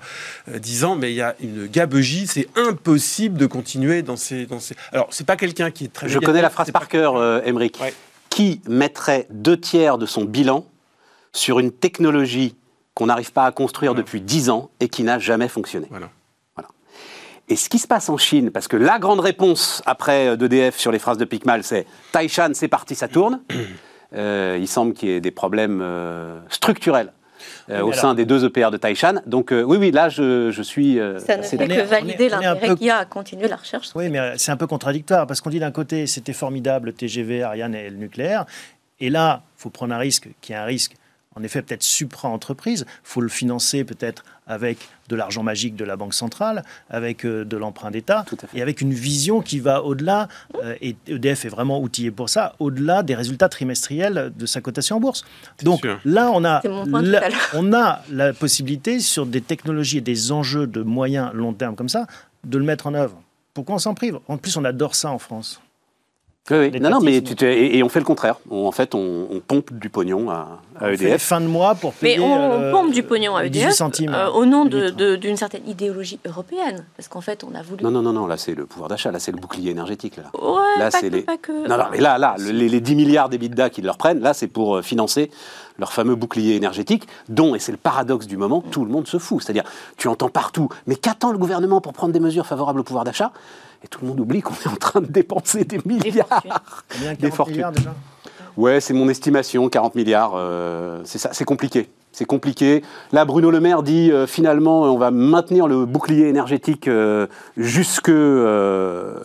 [0.49, 4.45] Euh, 10 ans, mais il y a une gabegie, c'est impossible de continuer dans ces...
[4.45, 4.75] Dans ces...
[4.91, 6.09] Alors, c'est pas quelqu'un qui est très...
[6.09, 7.41] Je connais la phrase par cœur, euh,
[8.29, 10.65] Qui mettrait deux tiers de son bilan
[11.33, 12.55] sur une technologie
[12.93, 15.87] qu'on n'arrive pas à construire depuis 10 ans et qui n'a jamais fonctionné?
[15.89, 16.09] Voilà.
[17.49, 20.89] Et ce qui se passe en Chine, parce que la grande réponse après d'EDF sur
[20.89, 23.41] les phrases de Picmal, c'est Taishan, c'est parti, ça tourne.
[24.15, 27.13] Euh, il semble qu'il y ait des problèmes euh, structurels
[27.69, 29.21] euh, au sein des deux EPR de Taishan.
[29.25, 30.99] Donc oui, oui, là, je, suis...
[31.19, 33.89] ça ne fait que valider l'intérêt qu'il y a à continuer la recherche.
[33.95, 37.43] Oui, mais c'est un peu contradictoire, parce qu'on dit d'un côté, c'était formidable, le TGV,
[37.43, 38.45] Ariane et le nucléaire,
[38.99, 40.95] Et là, il faut prendre un risque qui est un risque
[41.35, 42.85] en effet peut-être supra-entreprise.
[42.87, 47.45] Il faut le financer peut-être avec de l'argent magique de la Banque centrale, avec euh,
[47.45, 50.27] de l'emprunt d'État, et avec une vision qui va au-delà,
[50.63, 54.97] euh, et EDF est vraiment outillé pour ça, au-delà des résultats trimestriels de sa cotation
[54.97, 55.23] en bourse.
[55.63, 56.61] Donc là, on a,
[57.53, 61.89] on a la possibilité sur des technologies et des enjeux de moyen long terme comme
[61.89, 62.07] ça,
[62.43, 63.21] de le mettre en œuvre.
[63.53, 64.19] Pourquoi on s'en prive?
[64.27, 65.61] En plus, on adore ça en France.
[66.49, 68.37] Oui, Non, non, mais tu et, on fait le contraire.
[68.49, 71.21] en fait, on, pompe du pognon à, EDF.
[71.21, 72.17] fin de mois pour payer.
[72.17, 76.85] Mais on, pompe du pognon à EDF centimes, euh, au nom d'une certaine idéologie européenne,
[76.97, 77.83] parce qu'en fait, on a voulu.
[77.83, 78.25] Non, non, non, non.
[78.25, 79.11] Là, c'est le pouvoir d'achat.
[79.11, 80.17] Là, c'est le bouclier énergétique.
[80.17, 81.21] Là, ouais, là c'est les.
[81.21, 81.67] Pas que...
[81.67, 84.47] Non, non, mais là, là, les, les 10 milliards d'EBITDA qu'ils leur prennent, là, c'est
[84.47, 85.29] pour euh, financer
[85.77, 89.17] leur fameux bouclier énergétique, dont, et c'est le paradoxe du moment, tout le monde se
[89.17, 89.41] fout.
[89.41, 89.63] C'est-à-dire,
[89.97, 93.31] tu entends partout, mais qu'attend le gouvernement pour prendre des mesures favorables au pouvoir d'achat?
[93.83, 96.43] Et tout le monde oublie qu'on est en train de dépenser des milliards.
[97.19, 97.55] Des fortunes.
[97.55, 97.95] Milliards déjà
[98.57, 100.33] Ouais, c'est mon estimation, 40 milliards.
[100.35, 101.89] Euh, c'est ça, c'est compliqué.
[102.11, 102.83] C'est compliqué.
[103.13, 108.09] Là, Bruno Le Maire dit euh, finalement, on va maintenir le bouclier énergétique euh, jusque,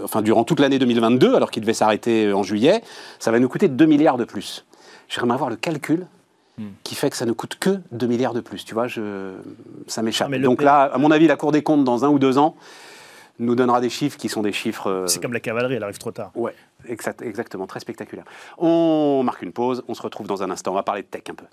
[0.05, 2.83] enfin, durant toute l'année 2022, alors qu'il devait s'arrêter en juillet.
[3.19, 4.65] Ça va nous coûter 2 milliards de plus.
[5.09, 6.07] J'aimerais avoir le calcul
[6.85, 8.65] qui fait que ça ne coûte que 2 milliards de plus.
[8.65, 9.35] Tu vois, je,
[9.89, 10.33] ça m'échappe.
[10.37, 12.55] Donc là, à mon avis, la Cour des comptes, dans un ou deux ans,
[13.39, 14.91] nous donnera des chiffres qui sont des chiffres...
[14.91, 16.31] Euh, C'est comme la cavalerie, elle arrive trop tard.
[16.35, 16.55] Ouais,
[16.89, 18.25] exact, exactement, très spectaculaire.
[18.59, 21.23] On marque une pause, on se retrouve dans un instant, on va parler de tech
[21.31, 21.47] un peu.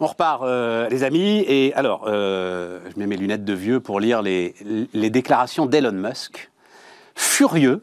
[0.00, 1.44] On repart, euh, les amis.
[1.48, 4.54] Et alors, euh, je mets mes lunettes de vieux pour lire les,
[4.92, 6.50] les déclarations d'Elon Musk.
[7.16, 7.82] Furieux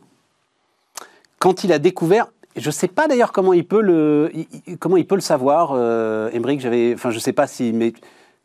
[1.39, 4.32] quand il a découvert, je ne sais pas d'ailleurs comment il peut le,
[4.80, 7.94] comment il peut le savoir, euh, j'avais, enfin je sais pas si, mais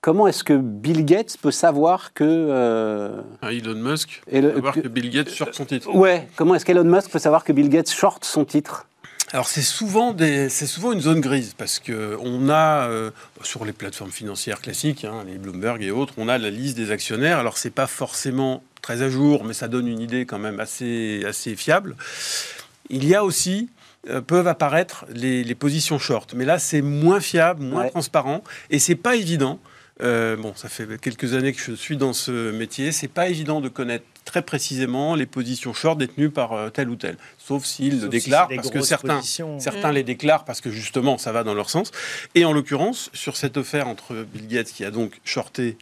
[0.00, 4.88] comment est-ce que Bill Gates peut savoir que euh, ah, Elon Musk peut savoir que,
[4.88, 5.94] Bill Gates short son titre.
[5.94, 8.86] Ouais, comment est-ce qu'Elon Musk peut savoir que Bill Gates short son titre?
[9.32, 13.72] Alors c'est souvent, c'est souvent une zone grise parce que on a euh, sur les
[13.72, 17.38] plateformes financières classiques, hein, les Bloomberg et autres, on a la liste des actionnaires.
[17.38, 21.24] Alors c'est pas forcément très à jour, mais ça donne une idée quand même assez
[21.28, 21.94] assez fiable.
[22.88, 23.68] Il y a aussi
[24.08, 26.32] euh, peuvent apparaître les, positions short.
[26.34, 29.58] Mais là, c'est moins fiable, moins transparent, et c'est pas évident.
[30.02, 32.92] Euh, bon, ça fait quelques années que je suis dans ce métier.
[32.92, 36.96] C'est pas évident de connaître très précisément les positions short détenues par euh, tel ou
[36.96, 37.18] tel.
[37.36, 41.44] Sauf s'ils le déclarent, parce que certains, certains les déclarent parce que justement ça va
[41.44, 41.90] dans leur sens.
[42.34, 45.76] Et en l'occurrence, sur cette affaire entre Bill Gates qui a donc shorté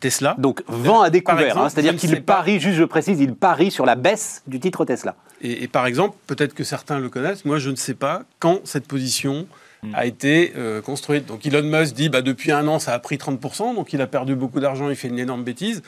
[0.00, 0.34] Tesla.
[0.38, 3.94] Donc vent à découvert, hein, c'est-à-dire qu'il parie, juste je précise, il parie sur la
[3.94, 5.16] baisse du titre Tesla.
[5.42, 8.86] Et, par exemple, peut-être que certains le connaissent, moi je ne sais pas quand cette
[8.86, 9.46] position
[9.82, 9.94] hmm.
[9.94, 11.26] a été euh, construite.
[11.26, 14.06] Donc Elon Musk dit bah, depuis un an ça a pris 30%, donc il a
[14.06, 15.82] perdu beaucoup d'argent, il fait une énorme bêtise.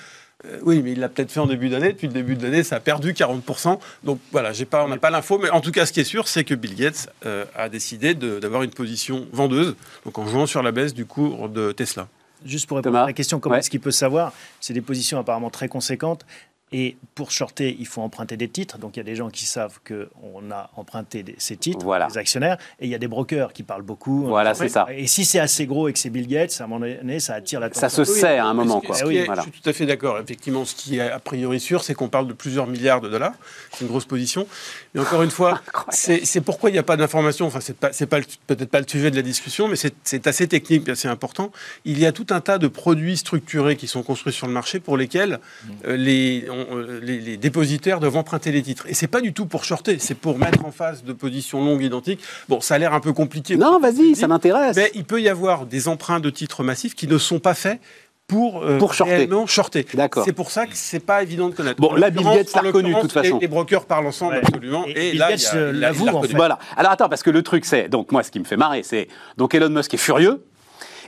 [0.45, 1.93] Euh, oui, mais il l'a peut-être fait en début d'année.
[1.93, 3.79] Depuis le début de l'année, ça a perdu 40%.
[4.05, 5.39] Donc voilà, pas, on n'a pas l'info.
[5.39, 8.15] Mais en tout cas, ce qui est sûr, c'est que Bill Gates euh, a décidé
[8.15, 12.07] d'avoir une position vendeuse, donc en jouant sur la baisse du cours de Tesla.
[12.45, 15.51] Juste pour répondre à la question, comment est-ce qu'il peut savoir C'est des positions apparemment
[15.51, 16.25] très conséquentes.
[16.73, 18.79] Et pour shorter, il faut emprunter des titres.
[18.79, 22.09] Donc il y a des gens qui savent qu'on a emprunté ces titres, voilà.
[22.09, 22.59] les actionnaires.
[22.81, 24.27] Et il y a des brokers qui parlent beaucoup.
[24.27, 24.87] Voilà, c'est ça.
[24.91, 27.35] Et si c'est assez gros et que c'est Bill Gates, à un moment donné, ça
[27.35, 27.89] attire l'attention.
[27.89, 28.81] Ça se sait à un moment.
[28.81, 28.97] Quoi.
[28.97, 30.19] Je suis tout à fait d'accord.
[30.19, 33.35] Effectivement, ce qui est a priori sûr, c'est qu'on parle de plusieurs milliards de dollars.
[33.73, 34.47] C'est une grosse position.
[34.95, 37.47] Mais encore une fois, c'est pourquoi il n'y a pas d'information.
[37.47, 37.75] Enfin, c'est
[38.07, 41.51] peut-être pas le sujet de la discussion, mais c'est assez technique et assez important.
[41.85, 44.81] Il y a tout un tas de produits structurés qui sont construits sur le marché
[44.81, 45.71] pour lesquels mm.
[45.87, 48.87] euh, les euh, les, dépositaires doivent emprunter les titres.
[48.89, 51.83] Et c'est pas du tout pour shorter, c'est pour mettre en face de positions longues
[51.83, 52.21] identiques.
[52.49, 53.57] Bon, ça a l'air un peu compliqué.
[53.57, 54.77] Non, vas-y, ça m'intéresse.
[54.77, 57.81] Mais il peut y avoir des emprunts de titres massifs qui ne sont pas faits
[58.29, 59.29] pour, euh, pour shorter.
[59.47, 59.87] shorter.
[59.95, 60.25] D'accord.
[60.25, 61.81] C'est pour ça que c'est pas évident de connaître.
[61.81, 63.39] Bon, là, Bill Gates l'a reconnu, de toute façon.
[63.41, 64.85] Les, brokers parlent ensemble, absolument.
[64.87, 66.35] Et, là, Gates l'avoue, en fait.
[66.35, 66.59] Voilà.
[66.77, 67.89] Alors, attends, parce que le truc, c'est...
[67.89, 69.09] Donc, moi, ce qui me fait marrer, c'est...
[69.39, 70.45] Donc, Elon Musk est furieux.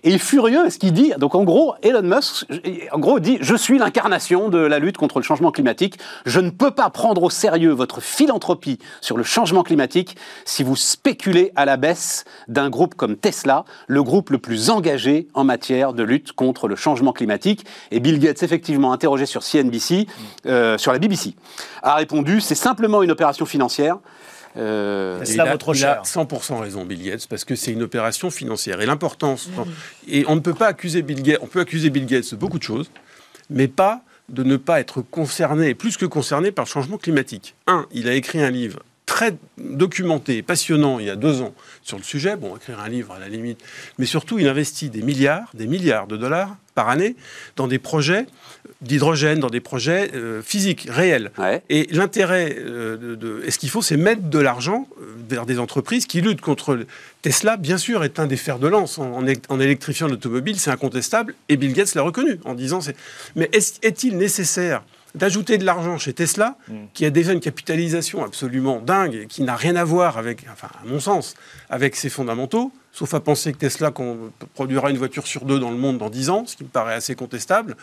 [0.02, 1.12] Et il est furieux ce qu'il dit.
[1.18, 2.46] Donc en gros, Elon Musk,
[2.92, 5.98] en gros, dit Je suis l'incarnation de la lutte contre le changement climatique.
[6.26, 10.76] Je ne peux pas prendre au sérieux votre philanthropie sur le changement climatique si vous
[10.76, 15.92] spéculez à la baisse d'un groupe comme Tesla, le groupe le plus engagé en matière
[15.92, 17.64] de lutte contre le changement climatique.
[17.90, 20.06] Et Bill Gates, effectivement, interrogé sur CNBC,
[20.46, 21.34] euh, sur la BBC,
[21.82, 23.98] a répondu C'est simplement une opération financière.
[24.56, 28.80] Euh, il, a, 100% raison, Bill Gates, parce que c'est une opération financière.
[28.80, 29.48] Et l'importance,
[30.08, 32.58] et on ne peut pas accuser Bill Gates, on peut accuser Bill Gates de beaucoup
[32.58, 32.90] de choses,
[33.48, 37.54] mais pas de ne pas être concerné, plus que concerné par le changement climatique.
[37.66, 41.96] Un, il a écrit un livre très documenté, passionnant il y a deux ans sur
[41.96, 42.36] le sujet.
[42.36, 43.60] Bon, écrire un livre à la limite,
[43.98, 47.16] mais surtout, il investit des milliards, des milliards de dollars par année
[47.56, 48.26] dans des projets
[48.80, 51.30] d'hydrogène, dans des projets euh, physiques, réels.
[51.68, 56.06] Et l'intérêt, euh, de, ce qu'il faut, c'est mettre de l'argent euh, vers des entreprises
[56.06, 56.78] qui luttent contre
[57.22, 57.56] Tesla.
[57.56, 61.34] Bien sûr, est un des fers de lance en, en électrifiant l'automobile, c'est incontestable.
[61.48, 62.80] Et Bill Gates l'a reconnu en disant.
[63.36, 64.82] Mais est-il nécessaire
[65.14, 66.74] d'ajouter de l'argent chez Tesla, mm.
[66.94, 70.86] qui a déjà une capitalisation absolument dingue, qui n'a rien à voir avec, enfin, à
[70.86, 71.34] mon sens,
[71.68, 73.92] avec ses fondamentaux, sauf à penser que Tesla
[74.54, 76.94] produira une voiture sur deux dans le monde dans 10 ans, ce qui me paraît
[76.94, 77.76] assez contestable.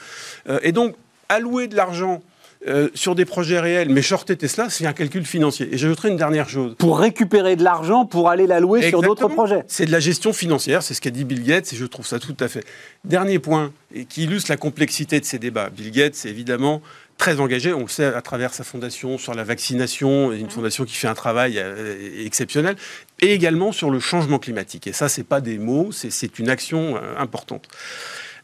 [0.50, 0.96] Euh, et donc,
[1.30, 2.22] allouer de l'argent
[2.66, 5.70] euh, sur des projets réels, mais shorter Tesla, c'est un calcul financier.
[5.72, 6.76] Et j'ajouterai une dernière chose.
[6.80, 9.64] Pour récupérer de l'argent, pour aller l'allouer sur d'autres projets.
[9.68, 12.18] C'est de la gestion financière, c'est ce qu'a dit Bill Gates, et je trouve ça
[12.20, 12.66] tout à fait.
[13.06, 15.70] Dernier point, et qui illustre la complexité de ces débats.
[15.70, 16.82] Bill Gates, évidemment
[17.18, 20.94] très engagé, on le sait à travers sa fondation sur la vaccination, une fondation qui
[20.94, 22.76] fait un travail euh, exceptionnel,
[23.20, 24.88] et également sur le changement climatique.
[24.88, 27.68] Et ça, ce n'est pas des mots, c'est une action euh, importante.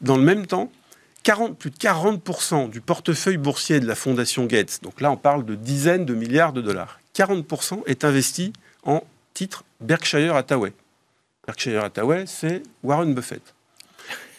[0.01, 0.71] Dans le même temps,
[1.23, 5.45] 40, plus de 40% du portefeuille boursier de la fondation Gates, donc là on parle
[5.45, 8.51] de dizaines de milliards de dollars, 40% est investi
[8.83, 10.73] en titre Berkshire Hathaway.
[11.47, 13.41] Berkshire Hathaway, c'est Warren Buffett.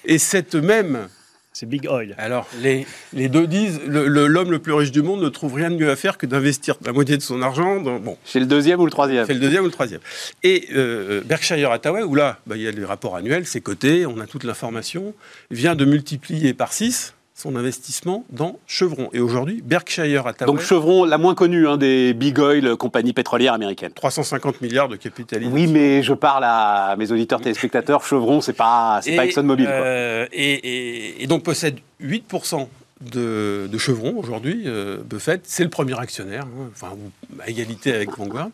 [0.04, 1.08] Et cette même
[1.54, 2.16] c'est Big Oil.
[2.18, 5.76] Alors, les, les deux disent l'homme le, plus riche du monde ne trouve rien de
[5.76, 8.00] mieux à faire que d'investir la moitié de son argent dans.
[8.00, 8.18] Bon.
[8.24, 9.24] C'est le deuxième ou le troisième?
[9.24, 10.00] C'est le deuxième ou le troisième.
[10.42, 14.04] Et euh, Berkshire Hathaway, où là, bah, il y a les rapports annuels, c'est coté,
[14.04, 15.14] on a toute l'information,
[15.52, 19.10] vient de multiplier par 6 son investissement dans Chevron.
[19.12, 20.46] Et aujourd'hui, Berkshire Hathaway.
[20.46, 23.92] Donc Chevron, la moins connue hein, des big oil compagnies pétrolières américaines.
[23.92, 25.52] 350 milliards de capitalisation.
[25.52, 28.04] Oui, mais je parle à mes auditeurs téléspectateurs.
[28.06, 29.66] Chevron, c'est pas, c'est pas ExxonMobil.
[29.68, 32.68] Euh, et, donc possède 8%
[33.00, 36.92] de, de, Chevron aujourd'hui, euh, Buffett, c'est le premier actionnaire, hein, enfin,
[37.40, 38.50] à égalité avec Vanguard.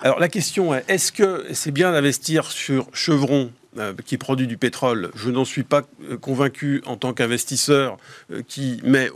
[0.00, 4.56] Alors la question est, est-ce que c'est bien d'investir sur Chevron euh, qui produit du
[4.56, 7.96] pétrole, je n'en suis pas euh, convaincu en tant qu'investisseur
[8.32, 9.10] euh, qui met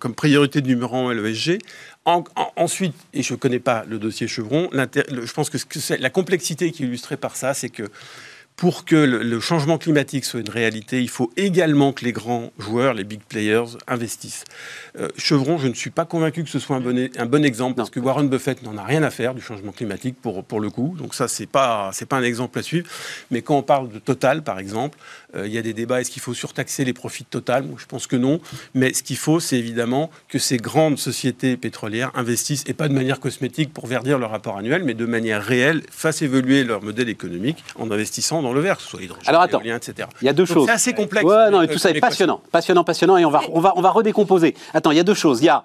[0.00, 1.58] comme priorité numéro un l'ESG.
[2.04, 6.72] ensuite, et je ne connais pas le dossier Chevron, je pense que, que la complexité
[6.72, 7.84] qui est illustrée par ça, c'est que
[8.56, 12.94] pour que le, changement climatique soit une réalité, il faut également que les grands joueurs,
[12.94, 14.44] les big players, investissent.
[14.98, 17.74] Euh, Chevron, je ne suis pas convaincu que ce soit un bon, un bon exemple,
[17.76, 20.70] parce que Warren Buffett n'en a rien à faire du changement climatique pour, pour le
[20.70, 20.94] coup.
[20.96, 22.88] Donc ça, ce n'est pas, pas un exemple à suivre.
[23.30, 24.98] Mais quand on parle de Total, par exemple,
[25.34, 27.64] euh, il y a des débats, est-ce qu'il faut surtaxer les profits de Total?
[27.78, 28.40] Je pense que non.
[28.74, 32.94] Mais ce qu'il faut, c'est évidemment que ces grandes sociétés pétrolières investissent, et pas de
[32.94, 37.08] manière cosmétique pour verdir leur rapport annuel, mais de manière réelle, fassent évoluer leur modèle
[37.08, 40.08] économique en investissant dans le que ce soit hydrogène, Alors attends, etc.
[40.20, 40.66] Il y a deux choses.
[40.66, 41.24] C'est assez complexe.
[41.24, 43.80] Ouais, non, et tout ça est passionnant, passionnant, passionnant, et on va, on va, on
[43.80, 44.54] va redécomposer.
[44.74, 45.40] Attends, il y a deux choses.
[45.40, 45.62] Il y a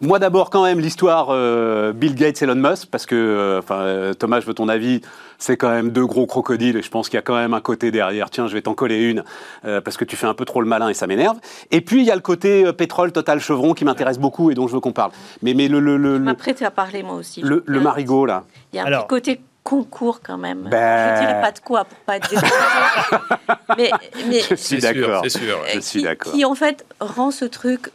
[0.00, 4.14] moi d'abord quand même l'histoire euh, Bill Gates Elon Musk parce que euh, enfin euh,
[4.14, 5.00] Thomas je veux ton avis
[5.38, 7.60] c'est quand même deux gros crocodiles et je pense qu'il y a quand même un
[7.60, 9.24] côté derrière tiens je vais t'en coller une
[9.62, 11.38] parce que tu fais un peu trop le malin et ça m'énerve
[11.70, 14.68] et puis il y a le côté pétrole Total Chevron qui m'intéresse beaucoup et dont
[14.68, 17.62] je veux qu'on parle mais mais le le le, m'apprête à parler moi aussi le,
[17.66, 20.68] le marigot là il y a un petit côté concours quand même.
[20.70, 21.16] Ben...
[21.16, 22.30] Je dirais pas de quoi pour pas être
[23.76, 23.90] mais,
[24.28, 25.22] mais je suis d'accord.
[25.24, 25.58] C'est sûr.
[25.72, 26.32] Je suis d'accord.
[26.32, 27.90] Qui en fait rend ce truc.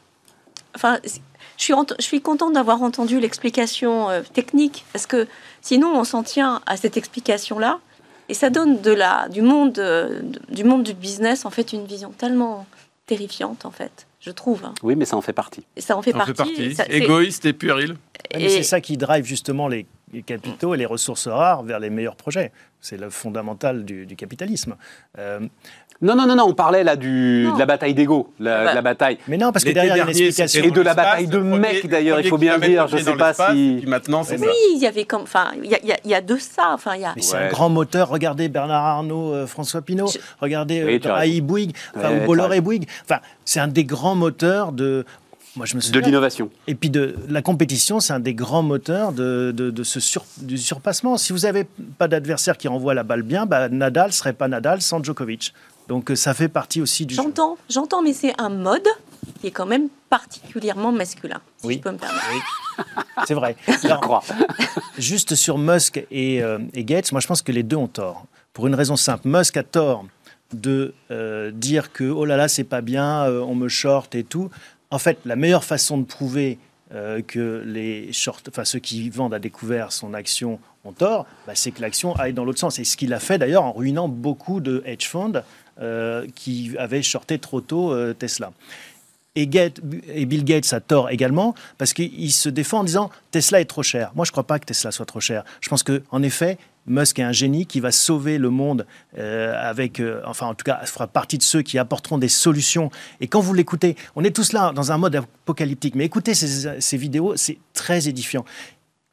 [0.76, 1.00] Enfin,
[1.58, 5.28] je suis, je suis contente d'avoir entendu l'explication euh, technique, parce que
[5.62, 7.80] sinon on s'en tient à cette explication-là,
[8.28, 11.86] et ça donne de la, du, monde, euh, du monde du business en fait une
[11.86, 12.66] vision tellement
[13.06, 14.66] terrifiante en fait, je trouve.
[14.66, 14.74] Hein.
[14.84, 15.64] Oui, mais ça en fait partie.
[15.78, 16.76] ça en fait partie.
[16.90, 17.96] Égoïste et puéril.
[18.32, 18.50] Et...
[18.50, 19.86] C'est ça qui drive justement les
[20.24, 22.52] capitaux et les ressources rares vers les meilleurs projets.
[22.82, 24.76] C'est le fondamental du, capitalisme.
[25.18, 25.40] Euh,
[26.02, 28.74] non, non, non, non, on parlait là du, de la bataille d'ego, la, ah bah.
[28.74, 29.18] la, bataille.
[29.30, 30.64] Mais non, parce que derrière, il y a une explication.
[30.64, 33.34] Et de la bataille de mecs, d'ailleurs, il faut bien dire, je ne sais pas
[33.34, 33.82] si...
[33.88, 35.22] Maintenant, c'est Oui, il y avait comme...
[35.22, 37.14] Enfin, il y, a, y a de ça, enfin, il y a...
[37.16, 42.12] Mais c'est un grand moteur, regardez Bernard Arnault, euh, François Pinault, regardez euh, Bouygues, enfin,
[42.12, 45.06] ou Bolloré Bouygues, enfin, c'est un des grands moteurs de
[45.56, 46.50] moi, je me de l'innovation.
[46.68, 50.58] Et puis de la compétition, c'est un des grands moteurs de, de, ce sur, du
[50.58, 51.18] surpassement.
[51.18, 51.66] Si vous n'avez
[51.98, 55.54] pas d'adversaire qui renvoie la balle bien, bah, Nadal serait pas Nadal sans Djokovic.
[55.88, 57.16] Donc euh, ça fait partie aussi du.
[57.16, 58.88] J'entends, j'entends, mais c'est un mode
[59.40, 61.76] qui est quand même particulièrement masculin, si oui.
[61.76, 62.26] je peux me permettre.
[62.34, 62.84] Oui.
[63.26, 63.56] C'est vrai.
[63.68, 64.24] je crois.
[64.98, 68.26] juste sur Musk et, euh, et, Gates, moi je pense que les deux ont tort.
[68.54, 69.28] Pour une raison simple.
[69.28, 70.06] Musk a tort
[70.54, 74.50] de euh, dire que oh là là, c'est pas bien, on me short et tout.
[74.92, 76.58] En fait, la meilleure façon de prouver
[77.28, 81.72] que les short, enfin ceux qui vendent à découvert son action ont tort, bah, c'est
[81.72, 82.80] que l'action aille dans l'autre sens.
[82.80, 85.42] Et ce qu'il a fait d'ailleurs en ruinant beaucoup de hedge funds
[85.82, 88.54] euh, qui avait shorté trop tôt euh, Tesla.
[89.36, 89.50] Et,
[90.08, 93.84] et, Bill Gates a tort également, parce qu'il se défend en disant Tesla est trop
[93.84, 94.14] cher.
[94.16, 95.44] Moi, je ne crois pas que Tesla soit trop cher.
[95.60, 96.58] Je pense qu'en effet,
[96.88, 98.86] Musk est un génie qui va sauver le monde
[99.18, 102.92] euh, avec, euh, enfin en tout cas, fera partie de ceux qui apporteront des solutions.
[103.22, 106.80] Et quand vous l'écoutez, on est tous là dans un mode apocalyptique, mais écoutez ces,
[106.80, 108.46] ces vidéos, c'est très édifiant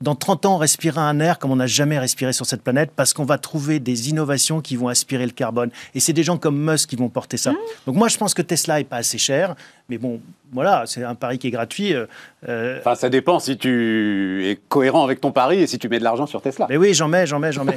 [0.03, 2.91] dans 30 ans, on respirera un air comme on n'a jamais respiré sur cette planète
[2.95, 5.71] parce qu'on va trouver des innovations qui vont aspirer le carbone.
[5.95, 7.53] Et c'est des gens comme Musk qui vont porter ça.
[7.53, 7.57] Mmh.
[7.87, 9.55] Donc moi, je pense que Tesla est pas assez cher.
[9.89, 10.21] Mais bon,
[10.53, 11.95] voilà, c'est un pari qui est gratuit.
[11.95, 12.07] Euh,
[12.49, 15.99] euh, enfin, ça dépend si tu es cohérent avec ton pari et si tu mets
[15.99, 16.67] de l'argent sur Tesla.
[16.69, 17.77] Mais oui, j'en mets, j'en mets, j'en mets.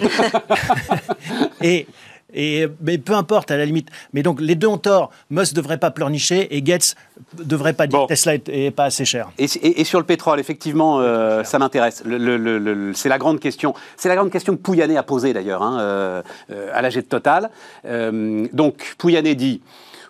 [1.62, 1.88] et
[2.36, 3.90] et, mais peu importe, à la limite.
[4.14, 5.12] Mais donc, les deux ont tort.
[5.32, 6.96] Musk ne devrait pas pleurnicher et Gates
[7.40, 9.30] ne devrait pas dire que Tesla est, pas assez cher.
[9.38, 12.04] Et, sur le pétrole, effectivement, euh, ça m'intéresse.
[12.94, 13.74] c'est la grande question.
[13.98, 16.22] C'est la grande question que Pouyanné a posée, d'ailleurs, hein, euh,
[16.52, 17.50] euh, à l'AG de Total.
[18.54, 19.62] donc, Pouyanné dit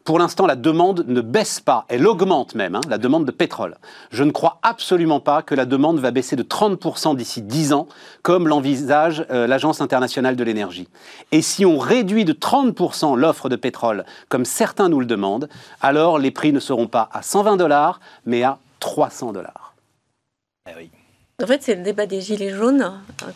[0.05, 3.75] pour l'instant, la demande ne baisse pas, elle augmente même, hein, la demande de pétrole.
[4.11, 7.87] Je ne crois absolument pas que la demande va baisser de 30% d'ici 10 ans,
[8.21, 10.87] comme l'envisage euh, l'Agence internationale de l'énergie.
[11.31, 15.49] Et si on réduit de 30% l'offre de pétrole, comme certains nous le demandent,
[15.81, 19.73] alors les prix ne seront pas à 120 dollars, mais à 300 dollars.
[20.69, 20.89] Eh
[21.43, 22.93] en fait, c'est le débat des gilets jaunes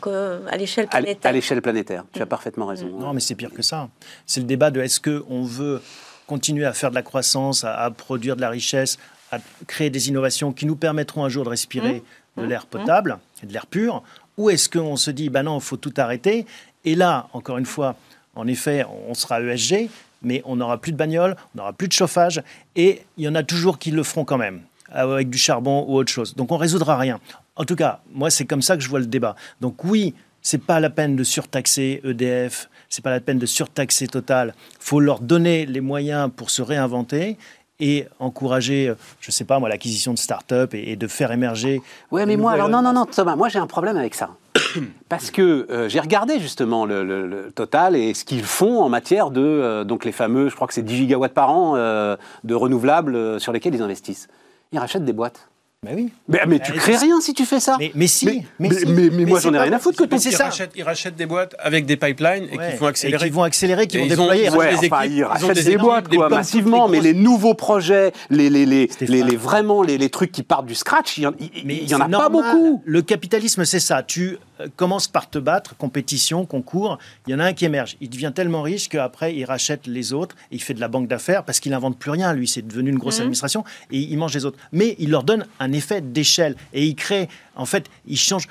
[0.08, 1.30] euh, à l'échelle planétaire.
[1.30, 2.88] À l'échelle planétaire, tu as parfaitement raison.
[2.88, 3.90] Non, mais c'est pire que ça.
[4.26, 5.82] C'est le débat de est-ce qu'on veut
[6.30, 9.00] continuer à faire de la croissance, à, produire de la richesse,
[9.32, 12.04] à créer des innovations qui nous permettront un jour de respirer
[12.38, 12.42] mmh.
[12.42, 12.70] de l'air mmh.
[12.70, 14.04] potable et de l'air pur
[14.38, 16.46] Ou est-ce qu'on se dit, ben non, il faut tout arrêter
[16.86, 17.96] Et là, encore une fois,
[18.36, 19.90] en effet, on sera ESG,
[20.22, 22.44] mais on n'aura plus de bagnole, on n'aura plus de chauffage,
[22.76, 24.62] et il y en a toujours qui le feront quand même,
[24.92, 26.36] avec du charbon ou autre chose.
[26.36, 27.20] Donc on résoudra rien.
[27.56, 29.36] En tout cas, moi, c'est comme ça que je vois le débat.
[29.62, 34.08] Donc oui, c'est pas la peine de surtaxer EDF, c'est pas la peine de surtaxer
[34.08, 34.54] Total.
[34.80, 37.38] faut leur donner les moyens pour se réinventer
[37.80, 41.82] et encourager, euh, je sais pas moi, l'acquisition de start-up et, de faire émerger.
[42.12, 44.32] Ouais, mais moi, alors non, non, non, Thomas, moi j'ai un problème avec ça.
[45.10, 49.42] Parce que euh, j'ai regardé justement le, Total et ce qu'ils font en matière de,
[49.42, 53.54] euh, donc les fameux, je crois que c'est 10 gigawatts par an de renouvelables sur
[53.54, 54.28] lesquels ils investissent.
[54.72, 55.48] Ils rachètent des boîtes.
[55.86, 56.12] Mais oui.
[56.28, 57.78] Mais, mais tu crées rien si tu fais ça.
[57.96, 58.44] Mais, si.
[58.60, 60.50] Mais, mais, moi, j'en ai rien à foutre que tu fais ça.
[60.76, 63.26] Ils rachètent des boîtes avec des pipelines et qui vont accélérer.
[63.26, 64.46] Et qui vont accélérer, qui vont déployer.
[64.48, 66.90] Ils, ouais, enfin, ils rachètent des, boîtes, quoi, massivement.
[66.90, 71.18] Mais les nouveaux projets, les, les, les, les, vraiment les, trucs qui partent du scratch,
[71.18, 72.82] il y en, a pas beaucoup.
[72.84, 74.04] Le capitalisme, c'est ça.
[74.04, 76.98] Tu euh, commences par te battre, compétition, concours.
[77.28, 77.98] Il y en a un qui émerge.
[78.02, 80.36] Il devient tellement riche qu'après, il rachète les autres.
[80.52, 82.34] Et il fait de la banque d'affaires parce qu'il n'invente plus rien.
[82.34, 83.22] Lui, c'est devenu une grosse mmh.
[83.22, 83.64] administration.
[83.92, 84.60] Et il mange les autres.
[84.72, 88.48] Mais il leur donne un effet d'échelle et il crée, en fait, il change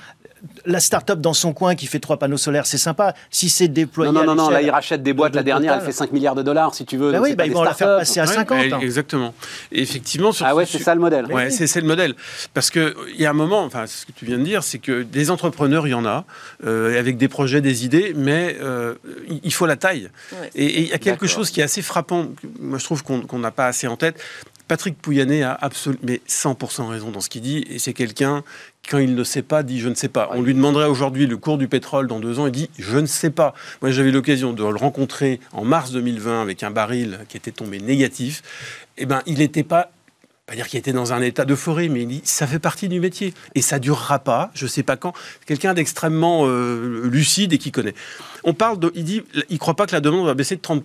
[0.67, 3.15] la start-up dans son coin qui fait trois panneaux solaires, c'est sympa.
[3.31, 4.13] Si c'est déployé.
[4.13, 5.35] Non, non, non, là, ils rachètent des boîtes.
[5.35, 7.13] la dernière, elle fait 5 milliards de dollars, si tu veux.
[7.13, 8.83] Ben oui, bah, ils vont la faire passer à 50.
[8.83, 9.35] exactement.
[9.73, 11.27] Et effectivement, ah ouais, c'est ça le modèle.
[11.27, 12.15] Ouais, c'est le modèle.
[12.55, 15.03] Parce qu'il y a un moment, enfin, ce que tu viens de dire, c'est que
[15.03, 16.25] des entrepreneurs, il y en a,
[16.65, 18.95] euh, avec des projets, des idées, mais euh,
[19.43, 20.11] il faut la taille.
[20.55, 22.27] Et il y a quelque chose qui est assez frappant,
[22.61, 24.21] moi je trouve qu'on n'a pas assez en tête,
[24.69, 28.45] Patrick Pouyanné a absolument, mais 100% raison dans ce qu'il dit, et c'est quelqu'un,
[28.89, 30.29] quand il ne sait pas, dit je ne sais pas.
[30.33, 33.07] On lui demanderait aujourd'hui le cours du pétrole dans deux ans, il dit je ne
[33.07, 33.55] sais pas.
[33.83, 37.81] Moi j'avais l'occasion de le rencontrer en mars 2020 avec un baril qui était tombé
[37.81, 38.43] négatif.
[38.99, 39.91] Eh ben, il n'était pas
[40.49, 43.01] pas dire qu'il était dans un état d'euphorie, mais il dit ça fait partie du
[43.01, 44.51] métier et ça durera pas.
[44.55, 45.13] Je sais pas quand.
[45.45, 47.95] Quelqu'un d'extrêmement euh, lucide et qui connaît.
[48.45, 50.83] On parle de, il dit, il croit pas que la demande va baisser de 30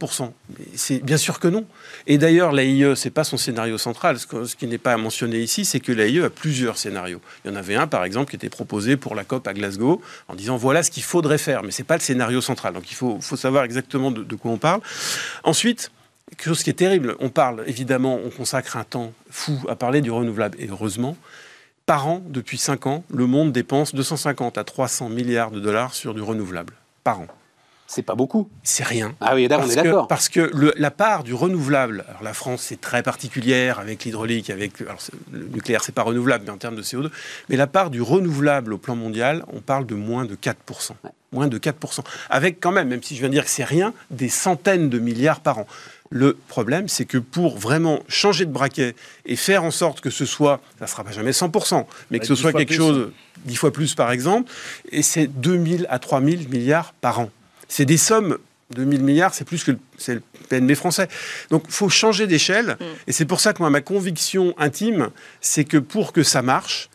[0.76, 1.66] C'est bien sûr que non.
[2.08, 4.20] Et d'ailleurs, l'AIE, c'est pas son scénario central.
[4.20, 7.22] Ce, qui n'est pas mentionné ici, c'est que l'AIE a plusieurs scénarios.
[7.46, 10.02] Il y en avait un, par exemple, qui était proposé pour la COP à Glasgow,
[10.28, 12.74] en disant voilà ce qu'il faudrait faire, mais c'est pas le scénario central.
[12.74, 14.82] Donc il faut, faut savoir exactement de, de quoi on parle.
[15.46, 15.90] Ensuite
[16.36, 17.16] quelque chose qui est terrible.
[17.20, 20.58] On parle, évidemment, on consacre un temps fou à parler du renouvelable.
[20.60, 21.16] Et heureusement,
[21.86, 26.14] par an, depuis 5 ans, le monde dépense 250 à 300 milliards de dollars sur
[26.14, 26.74] du renouvelable.
[27.04, 27.28] Par an.
[27.88, 28.50] C'est pas beaucoup.
[28.64, 29.14] C'est rien.
[29.20, 30.08] Ah oui, on est d'accord.
[30.08, 34.82] Parce que la part du renouvelable, alors la France c'est très particulière avec l'hydraulique, avec
[34.82, 35.00] alors,
[35.32, 37.12] le nucléaire c'est pas renouvelable, mais en termes de CO2,
[37.50, 40.56] mais la part du renouvelable au plan mondial, on parle de moins de 4%.
[41.34, 42.00] Moins de 4%.
[42.30, 45.00] Avec quand même, même si je viens de dire que c'est rien, des centaines de
[45.00, 45.68] milliards par an.
[46.16, 48.94] Le problème, c'est que pour vraiment changer de braquet
[49.26, 52.28] et faire en sorte que ce soit, ça ne sera pas jamais 100%, mais que
[52.28, 53.12] ce soit quelque chose,
[53.46, 54.52] 10 fois plus par exemple,
[54.92, 57.32] et c'est 2000 à 3000 milliards par an.
[57.68, 58.38] C'est des sommes
[58.76, 61.08] 2000 milliards, c'est plus que c'est le PNB français.
[61.50, 62.78] Donc, il faut changer d'échelle.
[62.80, 62.84] Mm.
[63.08, 65.10] Et c'est pour ça que moi, ma conviction intime,
[65.42, 66.90] c'est que pour que ça marche,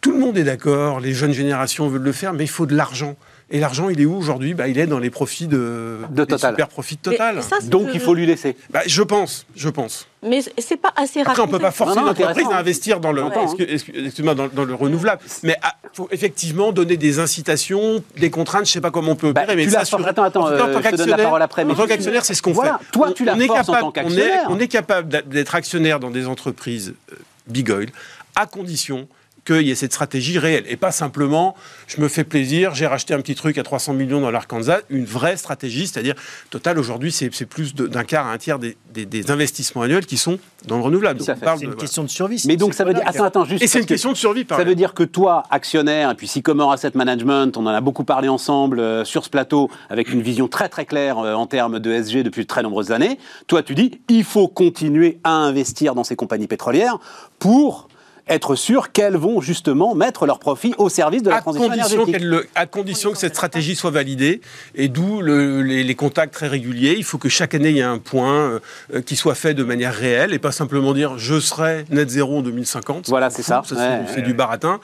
[0.00, 2.76] tout le monde est d'accord, les jeunes générations veulent le faire, mais il faut de
[2.76, 3.16] l'argent.
[3.54, 4.54] Et l'argent, il est où aujourd'hui?
[4.54, 6.52] Bah, Il est dans les profits de, de Total.
[6.52, 7.36] super profits Total.
[7.36, 8.56] Mais ça, Donc il faut lui laisser.
[8.70, 10.06] Bah, je pense, je pense.
[10.26, 11.44] Mais c'est pas assez Après, rapide.
[11.46, 13.30] on peut pas forcer Non, non, l'entreprise à investir dans le, Ouais.
[13.42, 15.20] excuse- excuse- excuse-moi, dans, dans le renouvelable.
[15.42, 18.64] Mais il faut effectivement donner des incitations, des contraintes.
[18.66, 20.48] Je sais pas comment on peut Bah, opérer, mais tu ça, sur- attends, attends, en
[20.50, 22.34] euh, tant je te donne la qu'actionnaire- parole après, mais En tant tu- qu'actionnaire, c'est
[22.34, 22.84] ce qu'on Voilà, fait.
[22.92, 24.46] toi, On- tu la on est forces en capable- tant on est- qu'actionnaire.
[24.48, 27.16] On est capable d'être actionnaire dans des entreprises euh,
[27.48, 27.88] big oil
[28.34, 29.08] à condition
[29.44, 31.54] qu'il y ait cette stratégie réelle et pas simplement
[31.88, 35.04] je me fais plaisir, j'ai racheté un petit truc à 300 millions dans l'Arkansas, une
[35.04, 36.14] vraie stratégie, c'est-à-dire
[36.50, 40.06] Total aujourd'hui c'est c'est plus d'un quart à un tiers des, des- des investissements annuels
[40.06, 41.20] qui sont dans le renouvelable.
[41.22, 42.42] C'est une question de survie.
[42.46, 43.02] Mais donc c'est ça veut dire.
[43.04, 43.62] Attends, attends, juste.
[43.64, 46.14] Et c'est une que- question de survie, par Ça veut dire que toi, actionnaire, et
[46.14, 50.12] puis Sycomore Asset Management, on en a beaucoup parlé ensemble euh, sur ce plateau, avec
[50.12, 53.18] une vision très très claire euh, en termes de SG depuis de très nombreuses années.
[53.48, 56.98] Toi, tu dis, il faut continuer à investir dans ces compagnies pétrolières
[57.40, 57.88] pour
[58.28, 62.02] être sûr qu'elles vont justement mettre leurs profits au service de la à transition condition,
[62.06, 62.22] énergétique.
[62.24, 64.40] le- à condition que cette stratégie soit validée,
[64.74, 66.94] et d'où le- les, les contacts très réguliers.
[66.96, 68.58] Il faut que chaque année, il y ait un point euh,
[68.94, 72.38] euh, qui soit fait de manière réelle, et pas simplement dire je serai net zéro
[72.38, 73.08] en 2050.
[73.08, 73.62] Voilà, c'est ça.
[73.66, 74.80] c'est Ouais, c'est ouais, du baratin.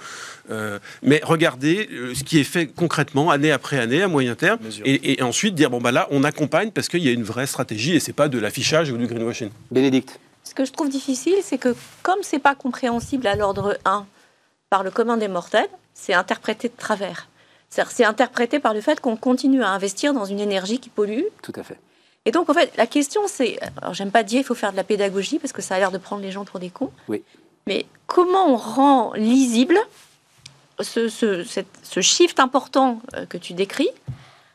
[0.50, 5.22] Euh, mais regardez ce qui est fait concrètement, année après année, à moyen terme, et
[5.22, 8.00] ensuite dire bon bah là, on accompagne parce qu'il y a une vraie stratégie, et
[8.00, 9.50] c'est pas de l'affichage ou du greenwashing.
[9.70, 10.18] Bénédicte.
[10.58, 14.04] Ce que je trouve difficile, c'est que comme c'est pas compréhensible à l'ordre 1
[14.70, 17.28] par le commun des mortels, c'est interprété de travers.
[17.68, 21.22] C'est interprété par le fait qu'on continue à investir dans une énergie qui pollue.
[21.42, 21.78] Tout à fait.
[22.24, 23.60] Et donc, en fait, la question, c'est.
[23.80, 25.92] Alors, j'aime pas dire il faut faire de la pédagogie parce que ça a l'air
[25.92, 26.90] de prendre les gens pour des cons.
[27.06, 27.22] Oui.
[27.68, 29.78] Mais comment on rend lisible
[30.80, 33.90] ce, ce, cette- ce shift important euh, que tu décris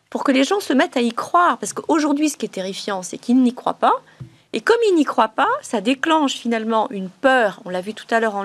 [0.10, 1.58] pour que les gens se mettent à y croire?
[1.60, 3.94] Parce qu'aujourd'hui, ce qui est terrifiant, c'est qu'ils n'y croient pas.
[4.54, 8.06] Et comme ils n'y croient pas, ça déclenche finalement une peur, on l'a vu tout
[8.12, 8.36] à l'heure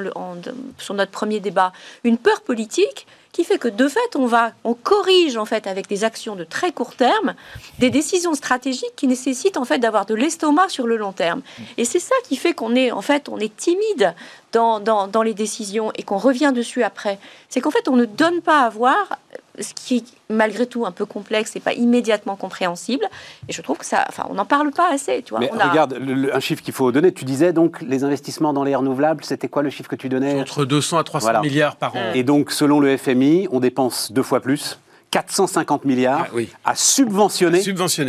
[0.78, 4.74] sur notre premier débat, une peur politique qui fait que de fait, on va, on
[4.74, 7.34] corrige en fait avec des actions de très court terme
[7.78, 11.42] des décisions stratégiques qui nécessitent en fait d'avoir de l'estomac sur le long terme.
[11.76, 14.14] Et c'est ça qui fait qu'on est en fait, on est timide
[14.52, 17.18] dans, dans les décisions et qu'on revient dessus après.
[17.50, 19.18] C'est qu'en fait, on ne donne pas à voir
[19.60, 23.04] ce qui est malgré tout un peu complexe et pas immédiatement compréhensible.
[23.48, 25.22] Et je trouve que ça, enfin, on n'en parle pas assez.
[25.22, 27.12] Tu vois, Mais on a- regarde, le- le- un chiffre qu'il faut donner.
[27.12, 30.40] Tu disais donc les investissements dans les renouvelables, c'était quoi le chiffre que tu donnais?
[30.40, 31.40] Entre 200 à 300 Voilà.
[31.40, 32.12] milliards par an.
[32.14, 34.78] Et donc, selon le FMI, on dépense deux fois plus,
[35.10, 36.48] 450 milliards, Ah oui.
[36.64, 37.62] à subventionner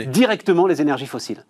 [0.08, 1.44] directement les énergies fossiles.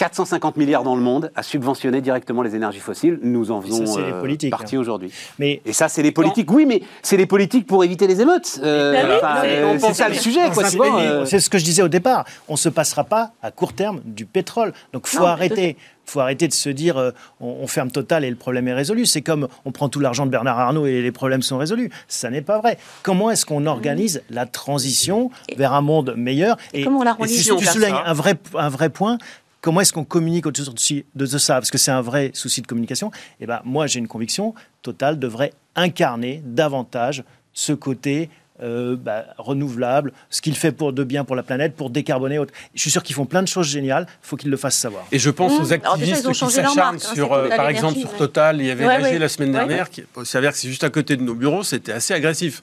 [0.00, 3.18] 450 milliards dans le monde à subventionner directement les énergies fossiles.
[3.22, 4.80] Nous en Et ça, faisons les euh, partie hein.
[4.80, 5.12] aujourd'hui.
[5.38, 6.50] Mais Et ça, c'est les politiques.
[6.50, 8.60] Oui, mais c'est les politiques pour éviter les émeutes.
[8.62, 11.82] Euh, mais euh, on c'est pense ça le sujet, euh, C'est ce que je disais
[11.82, 12.24] au départ.
[12.48, 14.72] On ne se passera pas à court terme du pétrole.
[14.94, 15.76] Donc faut Non, arrêter.
[16.06, 19.04] faut arrêter de se dire euh, on, on ferme Total et le problème est résolu.
[19.04, 21.90] C'est comme on prend tout l'argent de Bernard Arnault et les problèmes sont résolus.
[22.08, 22.78] Ça n'est pas vrai.
[23.02, 26.56] Comment est-ce qu'on organise la transition vers un monde meilleur?
[26.72, 28.02] Et comment on la et relie tu, tu ça?
[28.06, 29.18] un vrai, un vrai point.
[29.60, 31.54] Comment est-ce qu'on communique autour de ça?
[31.54, 33.10] Parce que c'est un vrai souci de communication.
[33.40, 38.30] Et ben, moi, j'ai une conviction Total devrait incarner davantage ce côté
[38.62, 42.38] euh, bah, renouvelable, ce qu'il fait pour de bien pour la planète, pour décarboner.
[42.38, 42.52] autre.
[42.74, 44.06] Je suis sûr qu'ils font plein de choses géniales.
[44.08, 45.04] Il faut qu'ils le fassent savoir.
[45.12, 45.56] Et je pense Mmh.
[45.56, 48.18] aux déjà, activistes ont qui s'acharnent hein, sur, euh, Total par exemple, sur ouais.
[48.18, 48.60] Total.
[48.60, 49.18] Il y avait Ouais, ouais.
[49.18, 49.56] la semaine Ouais.
[49.66, 52.60] dernière, qui il s'avère que c'est juste à côté de nos bureaux, c'était assez agressif.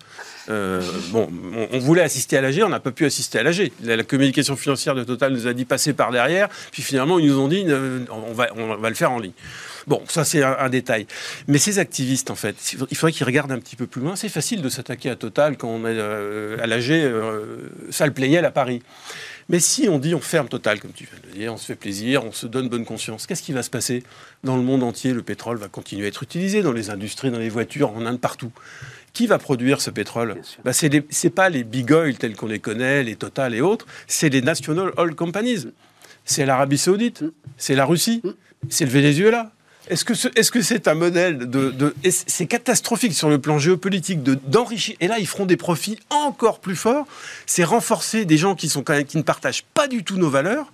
[0.49, 3.71] Euh, bon, on, on voulait assister à l'AG, on n'a pas pu assister à l'AG.
[3.83, 7.27] La, la communication financière de Total nous a dit passer par derrière, puis finalement ils
[7.27, 9.33] nous ont dit euh, on, va, on va le faire en ligne.
[9.88, 11.07] Bon, ça c'est un, un détail.
[11.47, 12.55] Mais ces activistes, en fait,
[12.91, 14.15] il faudrait qu'ils regardent un petit peu plus loin.
[14.17, 18.43] C'est facile de s'attaquer à Total quand on est euh, à l'AG, euh, salle Playel
[18.45, 18.81] à Paris.
[19.49, 21.65] Mais si on dit on ferme Total, comme tu viens de le dire, on se
[21.65, 24.03] fait plaisir, on se donne bonne conscience, qu'est-ce qui va se passer
[24.43, 27.39] Dans le monde entier, le pétrole va continuer à être utilisé, dans les industries, dans
[27.39, 28.51] les voitures, en Inde, partout.
[29.13, 30.35] Qui va produire ce pétrole?
[30.65, 33.85] Bah, les- c'est pas les big oil tels qu'on les connaît, les Total et autres,
[34.05, 35.67] c'est les national oil companies.
[36.25, 37.23] C'est l'Arabie Saoudite,
[37.55, 38.21] c'est la Russie,
[38.67, 39.53] c'est le Venezuela.
[39.89, 45.07] Est-ce que c'est un modèle de, c'est- catastrophique sur le plan géopolitique de d'enrichir et
[45.07, 47.05] là ils feront des profits encore plus forts.
[47.45, 50.71] C'est renforcer des gens qui ne partagent pas du tout nos valeurs.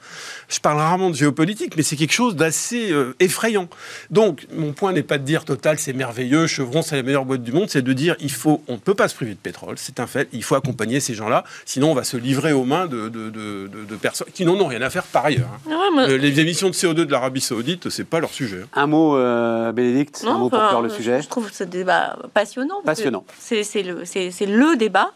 [0.50, 3.68] Je parle rarement de géopolitique, mais c'est quelque chose d'assez euh, effrayant.
[4.12, 7.44] Donc mon point n'est pas de dire Total c'est merveilleux, Chevron c'est la meilleure boîte
[7.44, 9.76] du monde, c'est de dire il faut on ne peut pas se priver de pétrole,
[9.78, 10.28] c'est un fait.
[10.34, 13.68] Il faut accompagner ces gens-là, sinon on va se livrer aux mains de, de, de-
[13.68, 15.50] de- de personnes qui n'en ont rien à faire par ailleurs.
[15.68, 15.70] hein.
[15.70, 18.62] Ouais, moi- Euh, Les émissions de CO2 de l'Arabie Saoudite, c'est pas leur sujet.
[18.64, 18.82] hein.
[18.82, 21.22] Un mot, euh, Bénédicte, un mot pour clore le je- sujet.
[21.22, 22.82] Je trouve ce débat passionnant.
[22.86, 23.26] Passionnant.
[23.52, 23.64] Le,
[24.06, 25.12] c'est le débat.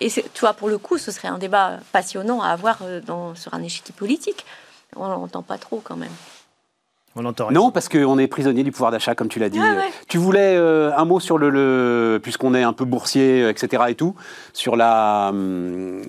[0.00, 3.34] Et tu vois, pour le coup, ce serait un débat passionnant à avoir euh, dans,
[3.34, 4.44] sur un échiquier politique.
[4.94, 6.10] On l'entend pas trop quand même.
[7.18, 7.54] On entend rien.
[7.58, 9.58] Non, parce qu'on est prisonnier du pouvoir d'achat, comme tu l'as dit.
[9.60, 9.90] Ah ouais.
[10.06, 13.84] Tu voulais euh, un mot sur le, le- puisqu'on est un peu boursier, euh, etc.
[13.88, 14.14] et tout,
[14.52, 16.02] sur la, hum,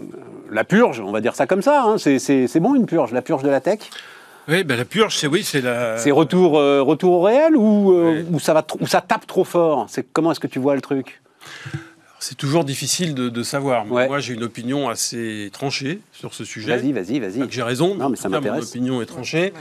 [0.52, 1.84] la purge, on va dire ça comme ça.
[1.84, 1.98] hein.
[1.98, 3.80] C'est- bon une purge, la purge de la tech?
[4.50, 5.98] Oui, ben la purge, c'est oui, c'est la.
[5.98, 9.44] C'est retour, euh, retour au réel ou, euh, ça va trop- ou ça tape trop
[9.46, 9.86] fort?
[9.90, 11.22] C'est Comment est-ce que tu vois le truc?
[12.20, 13.90] C'est toujours difficile de, de savoir.
[13.92, 14.08] Ouais.
[14.08, 16.76] Moi, j'ai une opinion assez tranchée sur ce sujet.
[16.76, 17.48] Vas-y, vas-y, vas-y.
[17.52, 17.94] J'ai raison.
[17.96, 18.70] Non, mais ça cas, Mon m'intéresse.
[18.70, 19.54] opinion est tranchée.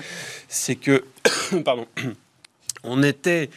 [0.49, 1.05] C'est que,
[1.65, 1.87] pardon,
[2.85, 3.51] on était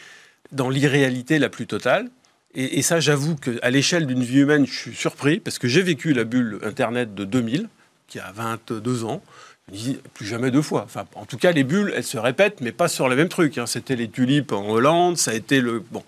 [0.52, 2.10] dans l'irréalité la plus totale.
[2.54, 5.82] Et, et ça, j'avoue qu'à l'échelle d'une vie humaine, je suis surpris parce que j'ai
[5.82, 7.68] vécu la bulle Internet de 2000,
[8.08, 9.22] qui a 22 ans.
[9.68, 10.82] Je me dis, plus jamais deux fois.
[10.84, 13.56] Enfin, en tout cas, les bulles, elles se répètent, mais pas sur les mêmes trucs.
[13.56, 13.66] hein.
[13.66, 15.82] C'était les tulipes en Hollande, ça a été le.
[15.92, 16.02] Bon.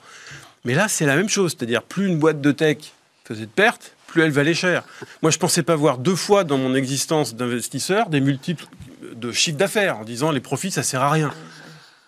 [0.65, 1.55] Mais là, c'est la même chose.
[1.57, 2.79] C'est-à-dire, plus une boîte de tech
[3.25, 4.85] faisait de pertes, plus elle valait cher.
[5.23, 8.67] Moi, je pensais pas voir deux fois dans mon existence d'investisseur des multiples
[9.15, 11.33] de chiffre d'affaires en disant les profits, ça sert à rien.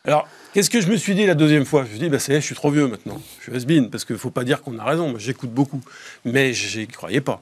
[0.05, 1.81] Alors, qu'est-ce que je me suis dit la deuxième fois?
[1.83, 3.21] Je me suis dit, bah, ça je suis trop vieux maintenant.
[3.41, 5.09] Je suis has parce qu'il ne faut pas dire qu'on a raison.
[5.09, 5.81] Moi, j'écoute beaucoup.
[6.25, 7.41] Mais je n'y croyais pas.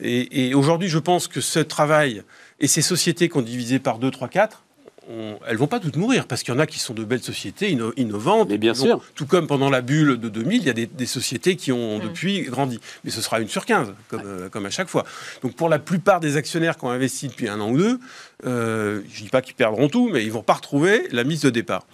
[0.00, 2.22] Et, et aujourd'hui, je pense que ce travail
[2.60, 4.62] et ces sociétés qu'on divisé par 2, 3, 4,
[5.10, 7.22] on- elles vont pas toutes mourir parce qu'il y en a qui sont de belles
[7.22, 8.48] sociétés inno- innovantes.
[8.48, 9.00] Mais bien sûr.
[9.14, 11.98] Tout comme pendant la bulle de 2000, il y a des, des sociétés qui ont
[11.98, 12.78] depuis grandi.
[13.04, 15.04] Mais ce sera une sur 15, comme, euh, comme à chaque fois.
[15.42, 17.98] Donc pour la plupart des actionnaires qui ont investi depuis un an ou deux,
[18.44, 21.42] euh, je ne dis pas qu'ils perdront tout, mais ils vont pas retrouver la mise
[21.42, 21.86] de départ.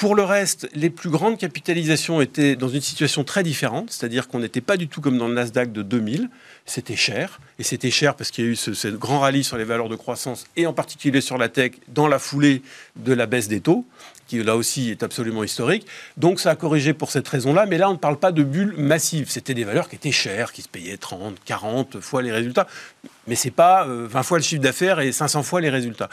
[0.00, 4.38] Pour le reste, les plus grandes capitalisations étaient dans une situation très différente, c'est-à-dire qu'on
[4.38, 6.30] n'était pas du tout comme dans le Nasdaq de 2000,
[6.64, 9.64] c'était cher, et c'était cher parce qu'il y a eu ce, grand rallye sur les
[9.64, 12.62] valeurs de croissance, et en particulier sur la tech, dans la foulée
[12.96, 13.84] de la baisse des taux,
[14.26, 15.86] qui là aussi est absolument historique.
[16.16, 18.74] Donc ça a corrigé pour cette raison-là, mais là on ne parle pas de bulles
[18.78, 22.66] massives, c'était des valeurs qui étaient chères, qui se payaient 30, 40 fois les résultats,
[23.26, 26.08] mais c'est pas euh, 20 fois le chiffre d'affaires et 500 fois les résultats.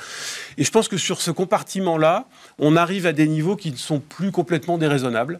[0.57, 2.25] Et je pense que sur ce compartiment-là,
[2.59, 5.39] on arrive à des niveaux qui ne sont plus complètement déraisonnables.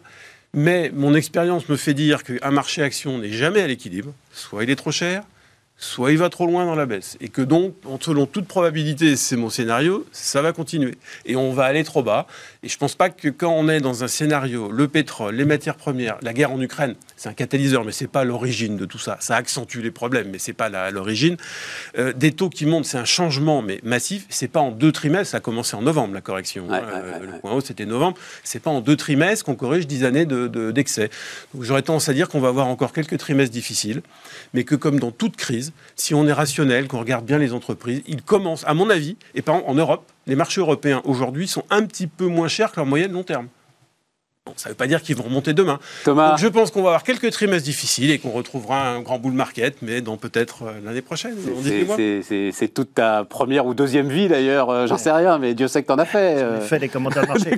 [0.54, 4.12] Mais mon expérience me fait dire qu'un marché action n'est jamais à l'équilibre.
[4.32, 5.22] Soit il est trop cher,
[5.76, 7.18] soit il va trop loin dans la baisse.
[7.20, 10.96] Et que donc, selon toute probabilité, c'est mon scénario, ça va continuer.
[11.26, 12.26] Et on va aller trop bas.
[12.64, 15.44] Et je ne pense pas que quand on est dans un scénario, le pétrole, les
[15.44, 18.84] matières premières, la guerre en Ukraine, c'est un catalyseur, mais ce n'est pas l'origine de
[18.84, 19.16] tout ça.
[19.20, 21.36] Ça accentue les problèmes, mais ce n'est pas l'origine.
[21.98, 24.26] Euh, des taux qui montent, c'est un changement, mais massif.
[24.28, 26.68] C'est pas en deux trimestres, ça a commencé en novembre, la correction.
[26.68, 27.38] Ouais, Euh, ouais, le ouais.
[27.38, 28.18] point haut, c'était novembre.
[28.42, 31.10] C'est pas en deux trimestres qu'on corrige dix années de- de- d'excès.
[31.54, 34.02] Donc j'aurais tendance à dire qu'on va avoir encore quelques trimestres difficiles,
[34.52, 38.02] mais que comme dans toute crise, si on est rationnel, qu'on regarde bien les entreprises,
[38.08, 41.64] ils commencent, à mon avis, et par exemple en Europe, les marchés européens aujourd'hui sont
[41.70, 43.48] un petit peu moins chers que leur moyenne long terme.
[44.48, 45.78] Bon, ça ne veut pas dire qu'ils vont remonter demain.
[46.04, 49.18] Thomas, Donc je pense qu'on va avoir quelques trimestres difficiles et qu'on retrouvera un grand
[49.18, 51.34] bull market, mais dans peut-être euh, l'année prochaine.
[52.52, 55.82] C'est- toute ta première ou deuxième vie d'ailleurs, euh, j'en sais rien, mais Dieu sait
[55.82, 56.36] que t'en as fait.
[56.42, 57.50] Euh, fait les commentaires marché.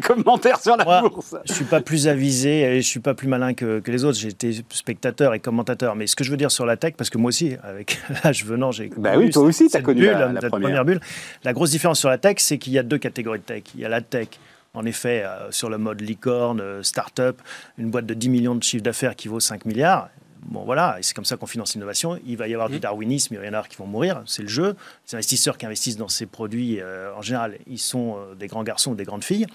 [0.62, 1.36] sur la Moi, bourse.
[1.44, 4.18] Je suis pas plus avisé et je suis pas plus malin que, que les autres.
[4.18, 5.94] J'ai été spectateur et commentateur.
[5.96, 8.44] Mais ce que je veux dire sur la tech, parce que moi aussi, avec l'âge
[8.44, 10.10] venant, j'ai Bah connu oui, toi aussi, cette- t'as cette connu bulle,
[10.40, 10.84] la- première.
[10.84, 11.00] bulle.
[11.44, 13.62] La grosse différence sur la tech, c'est qu'il y a deux catégories de tech.
[13.74, 14.28] Il y a la tech.
[14.74, 17.40] En effet, euh, sur le mode licorne, euh, start-up,
[17.76, 20.08] une boîte de 10 millions de chiffre d'affaires qui vaut 5 milliards.
[20.46, 22.18] Bon, voilà, et c'est comme ça qu'on finance l'innovation.
[22.26, 22.80] Il va y avoir du Mmh.
[22.80, 24.74] darwinisme, il y en avoir qui vont mourir, c'est le jeu.
[25.08, 28.62] Les investisseurs qui investissent dans ces produits, euh, en général, ils sont euh, des grands
[28.62, 29.46] garçons ou des grandes filles.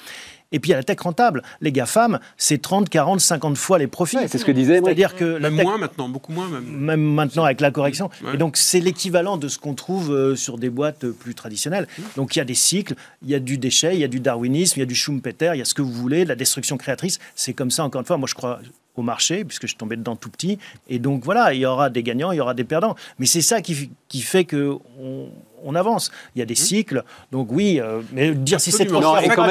[0.52, 1.42] Et puis il y a la tech rentable.
[1.62, 4.18] Les GAFAM, c'est 30, 40, 50 fois les profits.
[4.18, 4.80] Ouais, c'est ce que disait.
[4.84, 6.64] C'est-à-dire que la Même tech- moins maintenant, beaucoup moins même.
[6.66, 8.10] même maintenant avec la correction.
[8.24, 8.36] Ouais.
[8.36, 11.88] Et donc, c'est l'équivalent de ce qu'on trouve euh, sur des boîtes euh, plus traditionnelles.
[11.98, 12.02] Mmh.
[12.16, 14.20] Donc, il y a des cycles, il y a du déchet, il y a du
[14.20, 16.36] darwinisme, il y a du Schumpeter, il y a ce que vous voulez, de la
[16.36, 17.20] destruction créatrice.
[17.36, 18.18] C'est comme ça, encore une fois.
[18.18, 18.60] Moi, je crois
[18.96, 20.58] au marché, puisque je suis tombé dedans tout petit.
[20.88, 22.96] Et donc, voilà, il y aura des gagnants, il y aura des perdants.
[23.20, 25.28] Mais c'est ça qui, qui fait que on,
[25.66, 26.12] on avance.
[26.36, 27.04] Il y a des cycles.
[27.32, 29.02] Donc, oui, euh, mais dire si c'est trop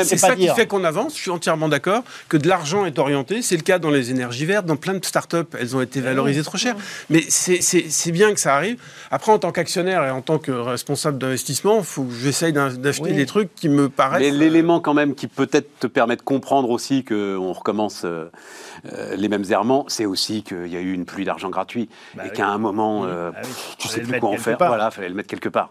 [0.04, 1.14] c'est ça qui fait qu'on avance.
[1.16, 3.42] Je suis entièrement d'accord que de l'argent est orienté.
[3.42, 5.36] C'est le cas dans les énergies vertes, dans plein de startups.
[5.58, 6.76] Elles ont été valorisées trop cher.
[7.10, 8.76] Mais c'est- c'est c'est bien que ça arrive.
[9.10, 13.02] Après, en tant qu'actionnaire et en tant que responsable d'investissement, il faut que j'essaye d'acheter
[13.10, 13.12] Oui.
[13.14, 14.20] des trucs qui me paraissent.
[14.22, 18.30] Mais l'élément quand même qui peut-être te permet de comprendre aussi qu'on recommence euh,
[18.92, 22.24] euh, les mêmes errements, c'est aussi qu'il y a eu une pluie d'argent gratuit Bah
[22.24, 22.36] et oui.
[22.36, 23.48] qu'à un moment, euh, Ah oui.
[23.78, 24.58] tu sais plus quoi en faire.
[24.58, 24.68] part.
[24.68, 25.70] Voilà, fallait le mettre quelque part.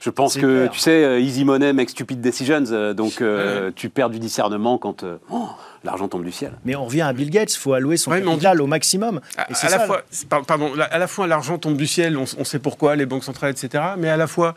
[0.00, 0.70] Je pense que, clair.
[0.70, 2.64] tu sais, euh, easy money makes stupid decisions.
[2.70, 5.48] euh, donc, euh, tu perds du discernement quand oh,
[5.86, 6.52] l'argent tombe du ciel.
[6.64, 9.20] Mais on revient à Bill Gates, il faut allouer son Ouais, capital au maximum.
[9.36, 10.02] À, Et c'est à la ça, fois,
[10.46, 13.52] pardon, à la fois l'argent tombe du ciel, on, on sait pourquoi, les banques centrales,
[13.52, 13.82] etc.
[13.98, 14.54] Mais à la fois,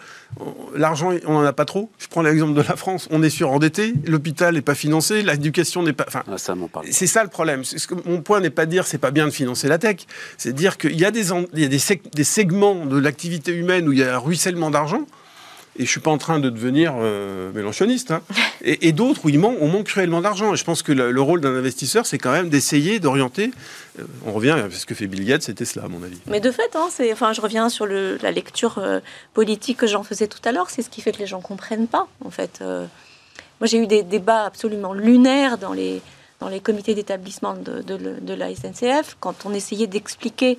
[0.76, 1.90] l'argent, on n'en a pas trop.
[2.00, 5.94] Je prends l'exemple de la France, on est surendetté, l'hôpital n'est pas financé, l'éducation n'est
[5.94, 6.06] pas.
[6.08, 6.54] Enfin, Ah, ça
[6.92, 7.64] c'est ça le problème.
[7.64, 9.78] C'est ce que- mon point n'est pas de dire c'est pas bien de financer la
[9.78, 9.98] tech,
[10.38, 13.52] c'est de dire qu'il y a des, en- il y a des segments de l'activité
[13.54, 15.06] humaine où il y a un ruissellement d'argent.
[15.78, 18.22] Et je suis pas en train de devenir euh, mélanchoniste, hein.
[18.62, 20.54] et, d'autres où il manque, on manque cruellement d'argent.
[20.54, 23.52] Et je pense que le, rôle d'un investisseur, c'est quand même d'essayer d'orienter.
[24.00, 26.18] Euh, on revient à ce que fait Bill Gates, c'était cela, à mon avis.
[26.28, 29.00] Mais de fait, hein, enfin, je reviens sur le, la lecture euh,
[29.34, 31.88] politique que j'en faisais tout à l'heure, c'est ce qui fait que les gens comprennent
[31.88, 32.62] pas, en fait.
[32.62, 32.88] moi,
[33.64, 36.02] j'ai eu des débats absolument lunaires dans les,
[36.40, 40.58] dans les comités d'établissement de, de, de, la SNCF, quand on essayait d'expliquer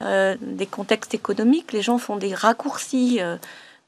[0.00, 3.20] des contextes économiques, les gens font des raccourcis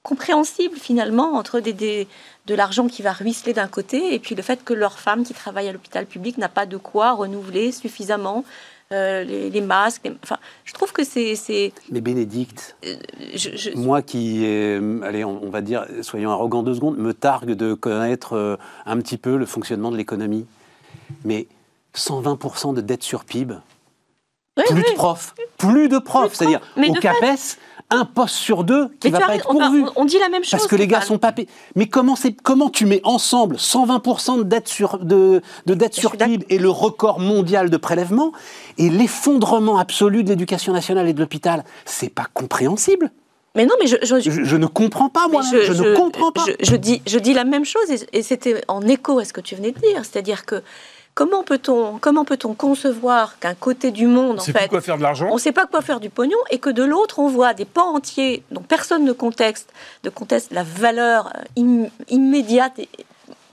[0.05, 2.07] compréhensible finalement entre des,
[2.47, 5.35] de l'argent qui va ruisseler d'un côté et puis le fait que leur femme qui
[5.35, 8.45] travaille à l'hôpital public n'a pas de quoi renouveler suffisamment
[8.93, 10.09] euh, les, masques.
[10.23, 11.73] Enfin, je trouve que c'est.
[11.91, 12.97] Mais Bénédicte, euh,
[13.75, 14.45] moi qui,
[15.03, 19.17] allez, on, va dire, soyons arrogants deux secondes, me targue de connaître euh, un petit
[19.17, 20.47] peu le fonctionnement de l'économie.
[21.25, 21.49] Mais
[21.97, 23.55] 120% de dette sur PIB,
[24.55, 27.59] plus de profs, plus de profs, c'est-à-dire au CAPES,
[27.91, 29.85] un poste sur deux qui va pas être pourvu.
[29.97, 30.53] On, dit la même chose.
[30.53, 31.49] Parce que les gars sont pas payés.
[31.77, 36.47] Mais comment, comment tu mets ensemble 120% de dette sur, de, de dette sur PIB
[36.49, 38.33] et le record mondial de prélèvement
[38.79, 43.11] et l'effondrement absolu de l'éducation nationale et de l'hôpital C'est pas compréhensible.
[43.57, 45.43] Mais non, mais je, je, ne comprends pas, moi.
[45.43, 46.45] Je, ne comprends pas.
[46.61, 49.41] Je, dis, je dis la même chose et, et c'était en écho à ce que
[49.41, 50.05] tu venais de dire.
[50.05, 50.61] C'est-à-dire que
[51.15, 55.29] Comment peut-on comment peut-on concevoir qu'un côté du monde, en fait, quoi faire de l'argent,
[55.31, 57.65] on ne sait pas quoi faire du pognon, et que de l'autre on voit des
[57.65, 62.81] pans entiers dont personne ne conteste, ne conteste la valeur euh, immédiate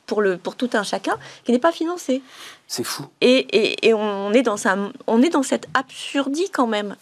[0.07, 2.23] pour le pour tout un chacun, qui n'est pas financé.
[2.67, 3.05] C'est fou.
[3.21, 4.55] Et, et, on est dans
[5.05, 6.95] on est dans cette absurdie quand même.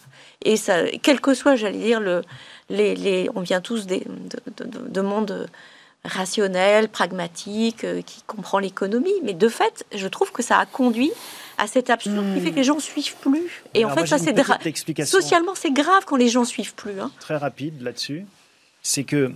[0.44, 2.22] Et ça, quel que soit, j'allais dire le
[2.68, 5.48] les, les, on vient tous des, de, de, de mondes
[6.04, 9.12] rationnel, pragmatique, euh, qui comprend l'économie.
[9.22, 11.12] Mais de fait, je trouve que ça a conduit
[11.58, 13.62] à cet absurde qui fait que les gens suivent plus.
[13.74, 16.98] Et en fait, ça c'est socialement c'est grave quand les gens suivent plus.
[17.00, 17.10] Hein.
[17.20, 18.24] Très rapide là-dessus,
[18.82, 19.32] c'est que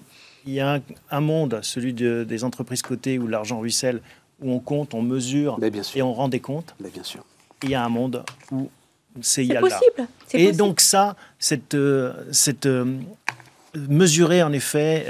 [0.47, 4.03] il y a un, monde, celui des entreprises cotées où l'argent ruisselle,
[4.43, 5.59] où on compte, on mesure
[5.95, 6.75] et on rend des comptes.
[6.81, 7.25] Mais bien sûr.
[7.63, 8.69] Il y a un monde où
[9.23, 10.09] c'est possible.
[10.33, 12.99] Et donc ça, cette, euh, cette euh,
[13.89, 15.07] mesurer en effet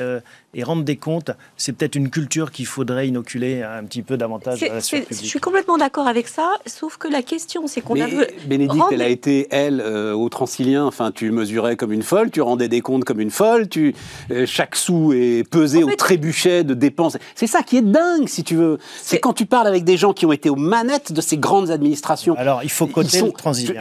[0.55, 4.62] et rendre des comptes, c'est peut-être une culture qu'il faudrait inoculer un petit peu davantage
[4.62, 8.07] à la Je suis complètement d'accord avec ça, sauf que la question, c'est qu'on a
[8.07, 8.25] vu.
[8.47, 12.41] Bénédicte, elle a été, elle, euh, au Transilien, enfin, tu mesurais comme une folle, tu
[12.41, 13.95] rendais des comptes comme une folle, tu,
[14.31, 17.17] euh, chaque sou est pesé au trébuchet de dépenses.
[17.35, 18.79] C'est ça qui est dingue, si tu veux.
[19.03, 21.71] C'est quand tu parles avec des gens qui ont été aux manettes de ces grandes
[21.71, 22.35] administrations.
[22.37, 23.81] Alors, il faut coter le Transilien.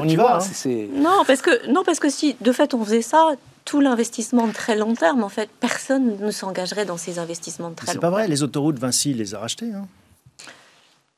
[0.00, 0.38] On y va.
[0.38, 0.68] Hein.
[0.94, 3.32] Non, parce que, non, parce que si, de fait, on faisait ça,
[3.66, 7.74] tout l'investissement de très long terme, en fait, personne ne s'engagerait dans ces investissements de
[7.74, 7.96] très long terme.
[7.96, 9.72] C'est pas vrai, les autoroutes, Vinci les a rachetés.
[9.74, 9.86] Hein.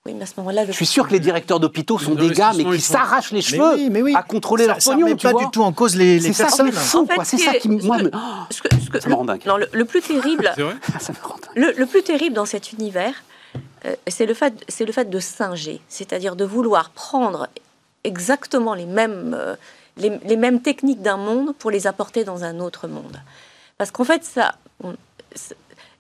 [0.07, 2.53] Oui, mais à ce moment-là, je suis sûr que les directeurs d'hôpitaux sont des gars,
[2.57, 5.07] mais qui s'arrachent les cheveux à contrôler leur pognon.
[5.07, 6.73] Ça ne pas du tout en cause les, les personnes.
[7.25, 8.11] C'est ça qui, moi, me...
[9.01, 9.43] ça me rend dingue.
[9.45, 10.51] Non, le, plus terrible,
[11.55, 13.23] le, plus terrible dans cet univers,
[13.85, 17.49] euh, c'est le fait, c'est le fait de singer, c'est-à-dire de vouloir prendre
[18.05, 19.57] exactement les mêmes euh,
[19.99, 23.21] les, mêmes techniques d'un monde pour les apporter dans un autre monde.
[23.77, 24.57] Parce qu'en fait, ça,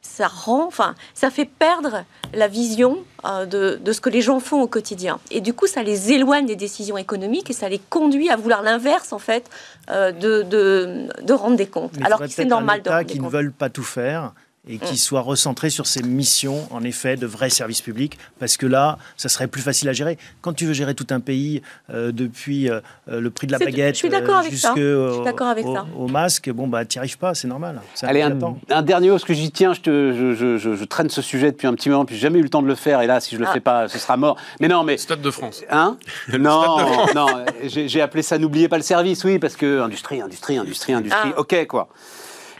[0.02, 4.60] ça rend, enfin, ça fait perdre la vision euh, de, ce que les gens font
[4.60, 5.20] au quotidien.
[5.30, 8.62] Et du coup, ça les éloigne des décisions économiques et ça les conduit à vouloir
[8.62, 9.48] l'inverse, en fait,
[9.90, 11.94] euh, de, de, rendre des comptes.
[12.04, 14.32] Alors que c'est normal de rendre qui ne veulent pas tout faire
[14.68, 14.96] et qui mm.
[14.96, 19.28] soit recentré sur ses missions, en effet, de vrais services publics, parce que là, ça
[19.28, 20.18] serait plus facile à gérer.
[20.40, 23.58] Quand tu veux gérer tout un pays, euh, depuis euh, euh, le prix de la
[23.58, 24.10] baguette jusqu'au
[26.08, 27.80] masque, bon, bah, tu n'y arrives pas, c'est normal.
[28.02, 28.36] Allez, un,
[28.70, 31.52] un, dernier mot, ce que j'y tiens, je, te, je, je, je, traîne ce sujet
[31.52, 33.20] depuis un petit moment, puis j'ai jamais eu le temps de le faire, et là,
[33.20, 33.52] si je le ah.
[33.52, 34.36] fais pas, ce sera mort.
[34.60, 34.96] Mais non, mais...
[34.96, 35.62] Stade de France.
[35.70, 35.96] Hein
[36.38, 36.78] Non,
[37.14, 37.26] non,
[37.64, 41.40] j'ai appelé ça N'oubliez pas le service, oui, parce que industrie, industrie, industrie, industrie, ah.
[41.40, 41.88] ok, quoi.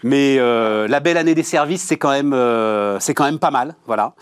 [0.02, 3.50] Mais euh, la belle année des services, c'est quand même, euh, c'est quand même pas
[3.50, 4.14] mal, voilà.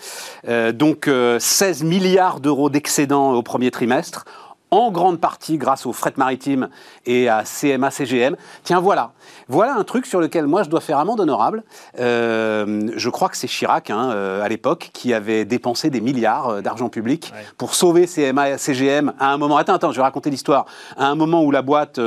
[0.48, 4.24] Euh, donc 16 milliards d'euros d'excédent au premier trimestre,
[4.70, 6.68] en grande partie grâce au fret maritime
[7.04, 8.36] et à CMA CGM.
[8.64, 9.12] Tiens, voilà.
[9.48, 11.62] Voilà un truc sur lequel moi je dois faire amende honorable.
[12.00, 16.48] Euh, je crois que c'est Chirac, hein, euh, à l'époque, qui avait dépensé des milliards
[16.48, 19.56] euh, d'argent public pour sauver CMA, CGM à un moment.
[19.56, 20.66] Attends, attends, je vais raconter l'histoire.
[20.96, 22.00] À un moment où la boîte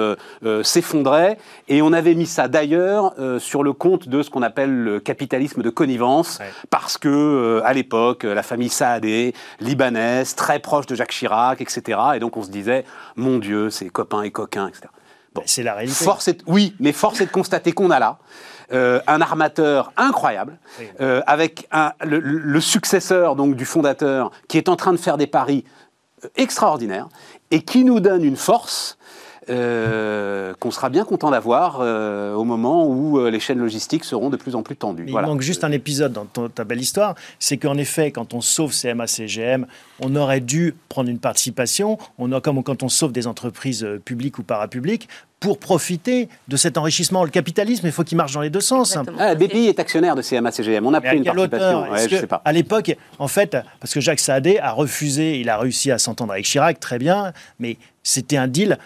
[0.64, 1.38] s'effondrait
[1.68, 5.62] et on avait mis ça d'ailleurs sur le compte de ce qu'on appelle le capitalisme
[5.62, 11.62] de connivence, parce que à l'époque, la famille Saadé, libanaise, très proche de Jacques Chirac,
[11.62, 12.00] etc.
[12.16, 12.86] Et donc on se disait,
[13.16, 14.90] mon Dieu, c'est copains et coquins, etc.
[15.34, 16.04] Bon, c'est la réalité.
[16.04, 18.20] Force oui, mais force est de constater qu'on a là
[18.72, 20.60] euh, un armateur incroyable,
[21.02, 25.26] euh, avec un, le, successeur donc du fondateur qui est en train de faire des
[25.26, 25.66] paris
[26.24, 27.10] euh, extraordinaires
[27.50, 28.99] et qui nous donne une force
[29.50, 34.30] euh, qu'on sera bien content d'avoir euh, au moment où euh, les chaînes logistiques seront
[34.30, 35.04] de plus en plus tendues.
[35.06, 35.28] Mais Voilà.
[35.28, 38.41] Il manque juste un épisode dans ton- ta belle histoire, c'est qu'en effet, quand on
[38.41, 39.66] sauve CMA, CGM,
[40.02, 44.00] on aurait dû prendre une participation, on a, comme quand on sauve des entreprises euh,
[44.04, 45.08] publiques ou parapubliques,
[45.39, 47.24] pour profiter de cet enrichissement.
[47.24, 48.97] Le capitalisme, il faut qu'il marche dans les deux sens.
[49.18, 50.86] Ah, BPI est actionnaire de CMA-CGM.
[50.86, 51.89] On a Mais pris à une participation.
[51.89, 52.41] Ouais, je que, sais pas.
[52.43, 56.34] À l'époque, en fait, parce que Jacques Saadé a refusé, il a réussi à s'entendre
[56.34, 58.78] avec Chirac, très bien, mais c'était un deal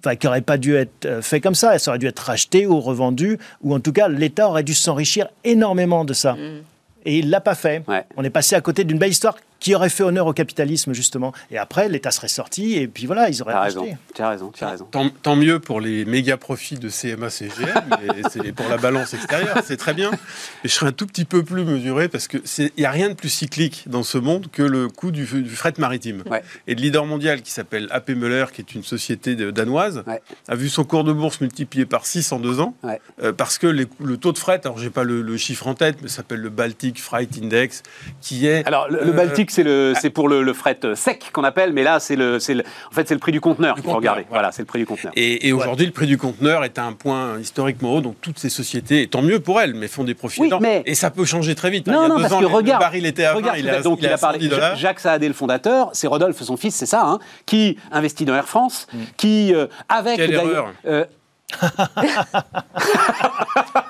[0.00, 1.78] enfin, qui n'aurait pas dû être euh, fait comme ça.
[1.78, 5.28] Ça aurait dû être racheté ou revendu, ou en tout cas, l'État aurait dû s'enrichir
[5.44, 6.34] énormément de ça.
[6.34, 6.62] Mm.
[7.06, 7.82] Et il l'a pas fait.
[7.88, 8.04] Ouais.
[8.16, 11.32] On est passé à côté d'une belle histoire qui aurait fait honneur au capitalisme, justement.
[11.50, 14.28] Et après, l'État serait sorti, et puis voilà, ils auraient Tu as raison, tu as
[14.30, 14.84] raison, tu as raison.
[14.90, 17.68] Tant, tant mieux pour les méga profits de CMA CGM
[18.04, 20.10] et c'est pour la balance extérieure, c'est très bien.
[20.10, 20.18] Mais
[20.64, 23.08] je serais un tout petit peu plus mesuré parce que c'est il y a rien
[23.10, 26.22] de plus cyclique dans ce monde que le coût du, du fret maritime.
[26.30, 26.42] Ouais.
[26.66, 30.22] Et le leader mondial qui s'appelle AP Müller, qui est une société de- danoise, Ouais.
[30.48, 33.00] a vu son cours de bourse multiplié par 6 en deux ans Ouais.
[33.22, 35.74] euh, parce que les le taux de fret, alors j'ai pas le, le chiffre en
[35.74, 37.82] tête, mais ça s'appelle le Baltic Freight Index,
[38.22, 39.12] qui est Alors, le, le Euh,
[39.50, 42.38] C'est le, c'est pour le, le fret euh, sec qu'on appelle, mais là, c'est le,
[42.38, 44.22] c'est le, en fait, c'est le prix du conteneur qu'il faut regarder.
[44.28, 44.40] voilà.
[44.40, 45.12] Voilà, c'est le prix du conteneur.
[45.16, 48.00] Et, et aujourd'hui, le prix du conteneur est à un point historiquement haut.
[48.00, 50.82] Donc, toutes ces sociétés, et tant mieux pour elles, mais font des profits Oui, mais-
[50.86, 51.88] Et ça peut changer très vite.
[51.88, 51.92] hein.
[51.92, 53.32] Non, Il y a non, deux parce ans, que le- regarde, le baril était à
[53.32, 54.38] 20, regarde, il à, donc il a parlé.
[54.38, 54.76] 110 dollars.
[54.76, 58.48] Jacques Saadé, le fondateur, c'est Rodolphe, son fils, c'est ça, hein, qui investit dans Air
[58.48, 58.86] France,
[59.16, 60.72] qui euh, avec Quelle erreur.
[60.86, 61.04] euh,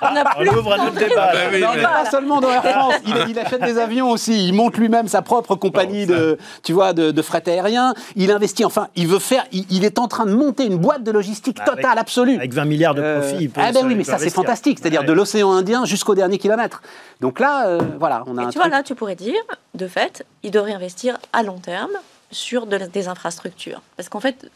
[0.02, 1.28] On plus On ouvre un autre débat.
[1.30, 4.10] Ah bah oui, non, mais- pas seulement dans Air France, il, il achète des avions
[4.10, 7.94] aussi, il monte lui-même sa propre compagnie Bon, de, tu vois, de, de fret aérien,
[8.16, 11.02] il investit, enfin, il veut faire, il, il est en train de monter une boîte
[11.02, 12.36] de logistique Avec- totale, absolue.
[12.36, 13.36] Avec 20 milliards de Euh, profits.
[13.44, 15.06] il peut ah ben oui, mais ça c'est fantastique, c'est-à-dire Ouais.
[15.06, 16.82] de l'océan Indien jusqu'au dernier kilomètre.
[17.20, 19.40] Donc là, euh, voilà, on a Et un tu vois, là, tu pourrais dire,
[19.74, 21.90] de fait, il devrait investir à long terme
[22.30, 23.80] sur de- des infrastructures.
[23.96, 24.48] Parce qu'en fait, Bah,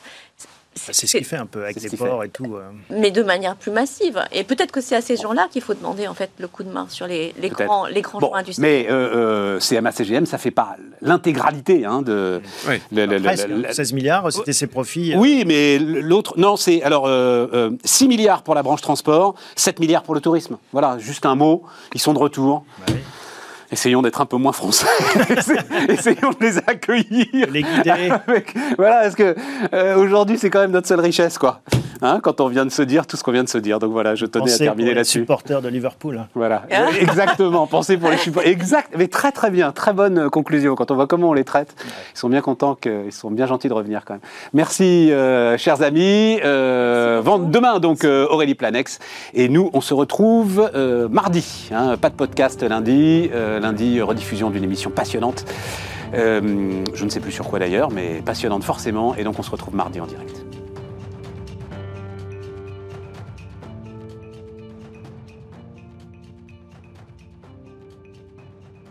[0.76, 1.96] C'est ce qu'il fait un peu avec les fait.
[1.96, 2.56] ports et tout.
[2.56, 2.70] euh.
[2.90, 4.22] mais de manière plus massive.
[4.32, 6.70] Et peut-être que c'est à ces gens-là qu'il faut demander en fait le coup de
[6.70, 8.84] main sur les, grands, les grands Bon, choix industriels.
[8.86, 12.40] mais euh, euh, CMA-CGM, ça fait pas l'intégralité hein, de.
[12.68, 12.80] Oui.
[12.92, 15.14] le- le- le- Presque, le- 16 milliards, c'était ses profits.
[15.16, 19.78] Oui, mais l'autre, non, c'est alors euh, euh, 6 milliards pour la branche transport, 7
[19.80, 20.58] milliards pour le tourisme.
[20.72, 21.62] Voilà, juste un mot,
[21.94, 22.64] ils sont de retour.
[22.78, 23.00] Bah oui.
[23.74, 24.86] Essayons d'être un peu moins français.
[25.88, 27.48] Essayons de les accueillir.
[27.50, 27.90] Les guider.
[28.28, 29.34] Avec- voilà, parce que
[29.72, 31.60] euh, aujourd'hui, c'est quand même notre seule richesse, quoi.
[32.02, 33.80] Hein, quand on vient de se dire tout ce qu'on vient de se dire.
[33.80, 35.20] Donc voilà, je tenais à Pensez pour terminer les là-dessus.
[35.20, 36.18] supporters de Liverpool.
[36.18, 36.28] hein.
[36.34, 36.86] Voilà, Ah.
[37.00, 37.66] exactement.
[37.66, 38.50] Pensez pour les supporters.
[38.52, 40.76] Exact, mais très très bien, très bonne euh, conclusion.
[40.76, 41.74] Quand on voit comment on les traite,
[42.14, 44.20] ils sont bien contents, que, ils sont bien gentils de revenir quand même.
[44.52, 46.38] Merci, euh, chers amis.
[46.44, 49.00] Euh, vend- demain donc euh, Aurélie Planex
[49.32, 51.70] et nous on se retrouve euh, mardi.
[51.72, 51.96] hein.
[51.96, 55.46] pas de podcast lundi, euh, lundi rediffusion d'une émission passionnante.
[56.14, 59.14] Euh, je ne sais plus sur quoi d'ailleurs, mais passionnante forcément.
[59.16, 60.44] Et donc on se retrouve mardi en direct.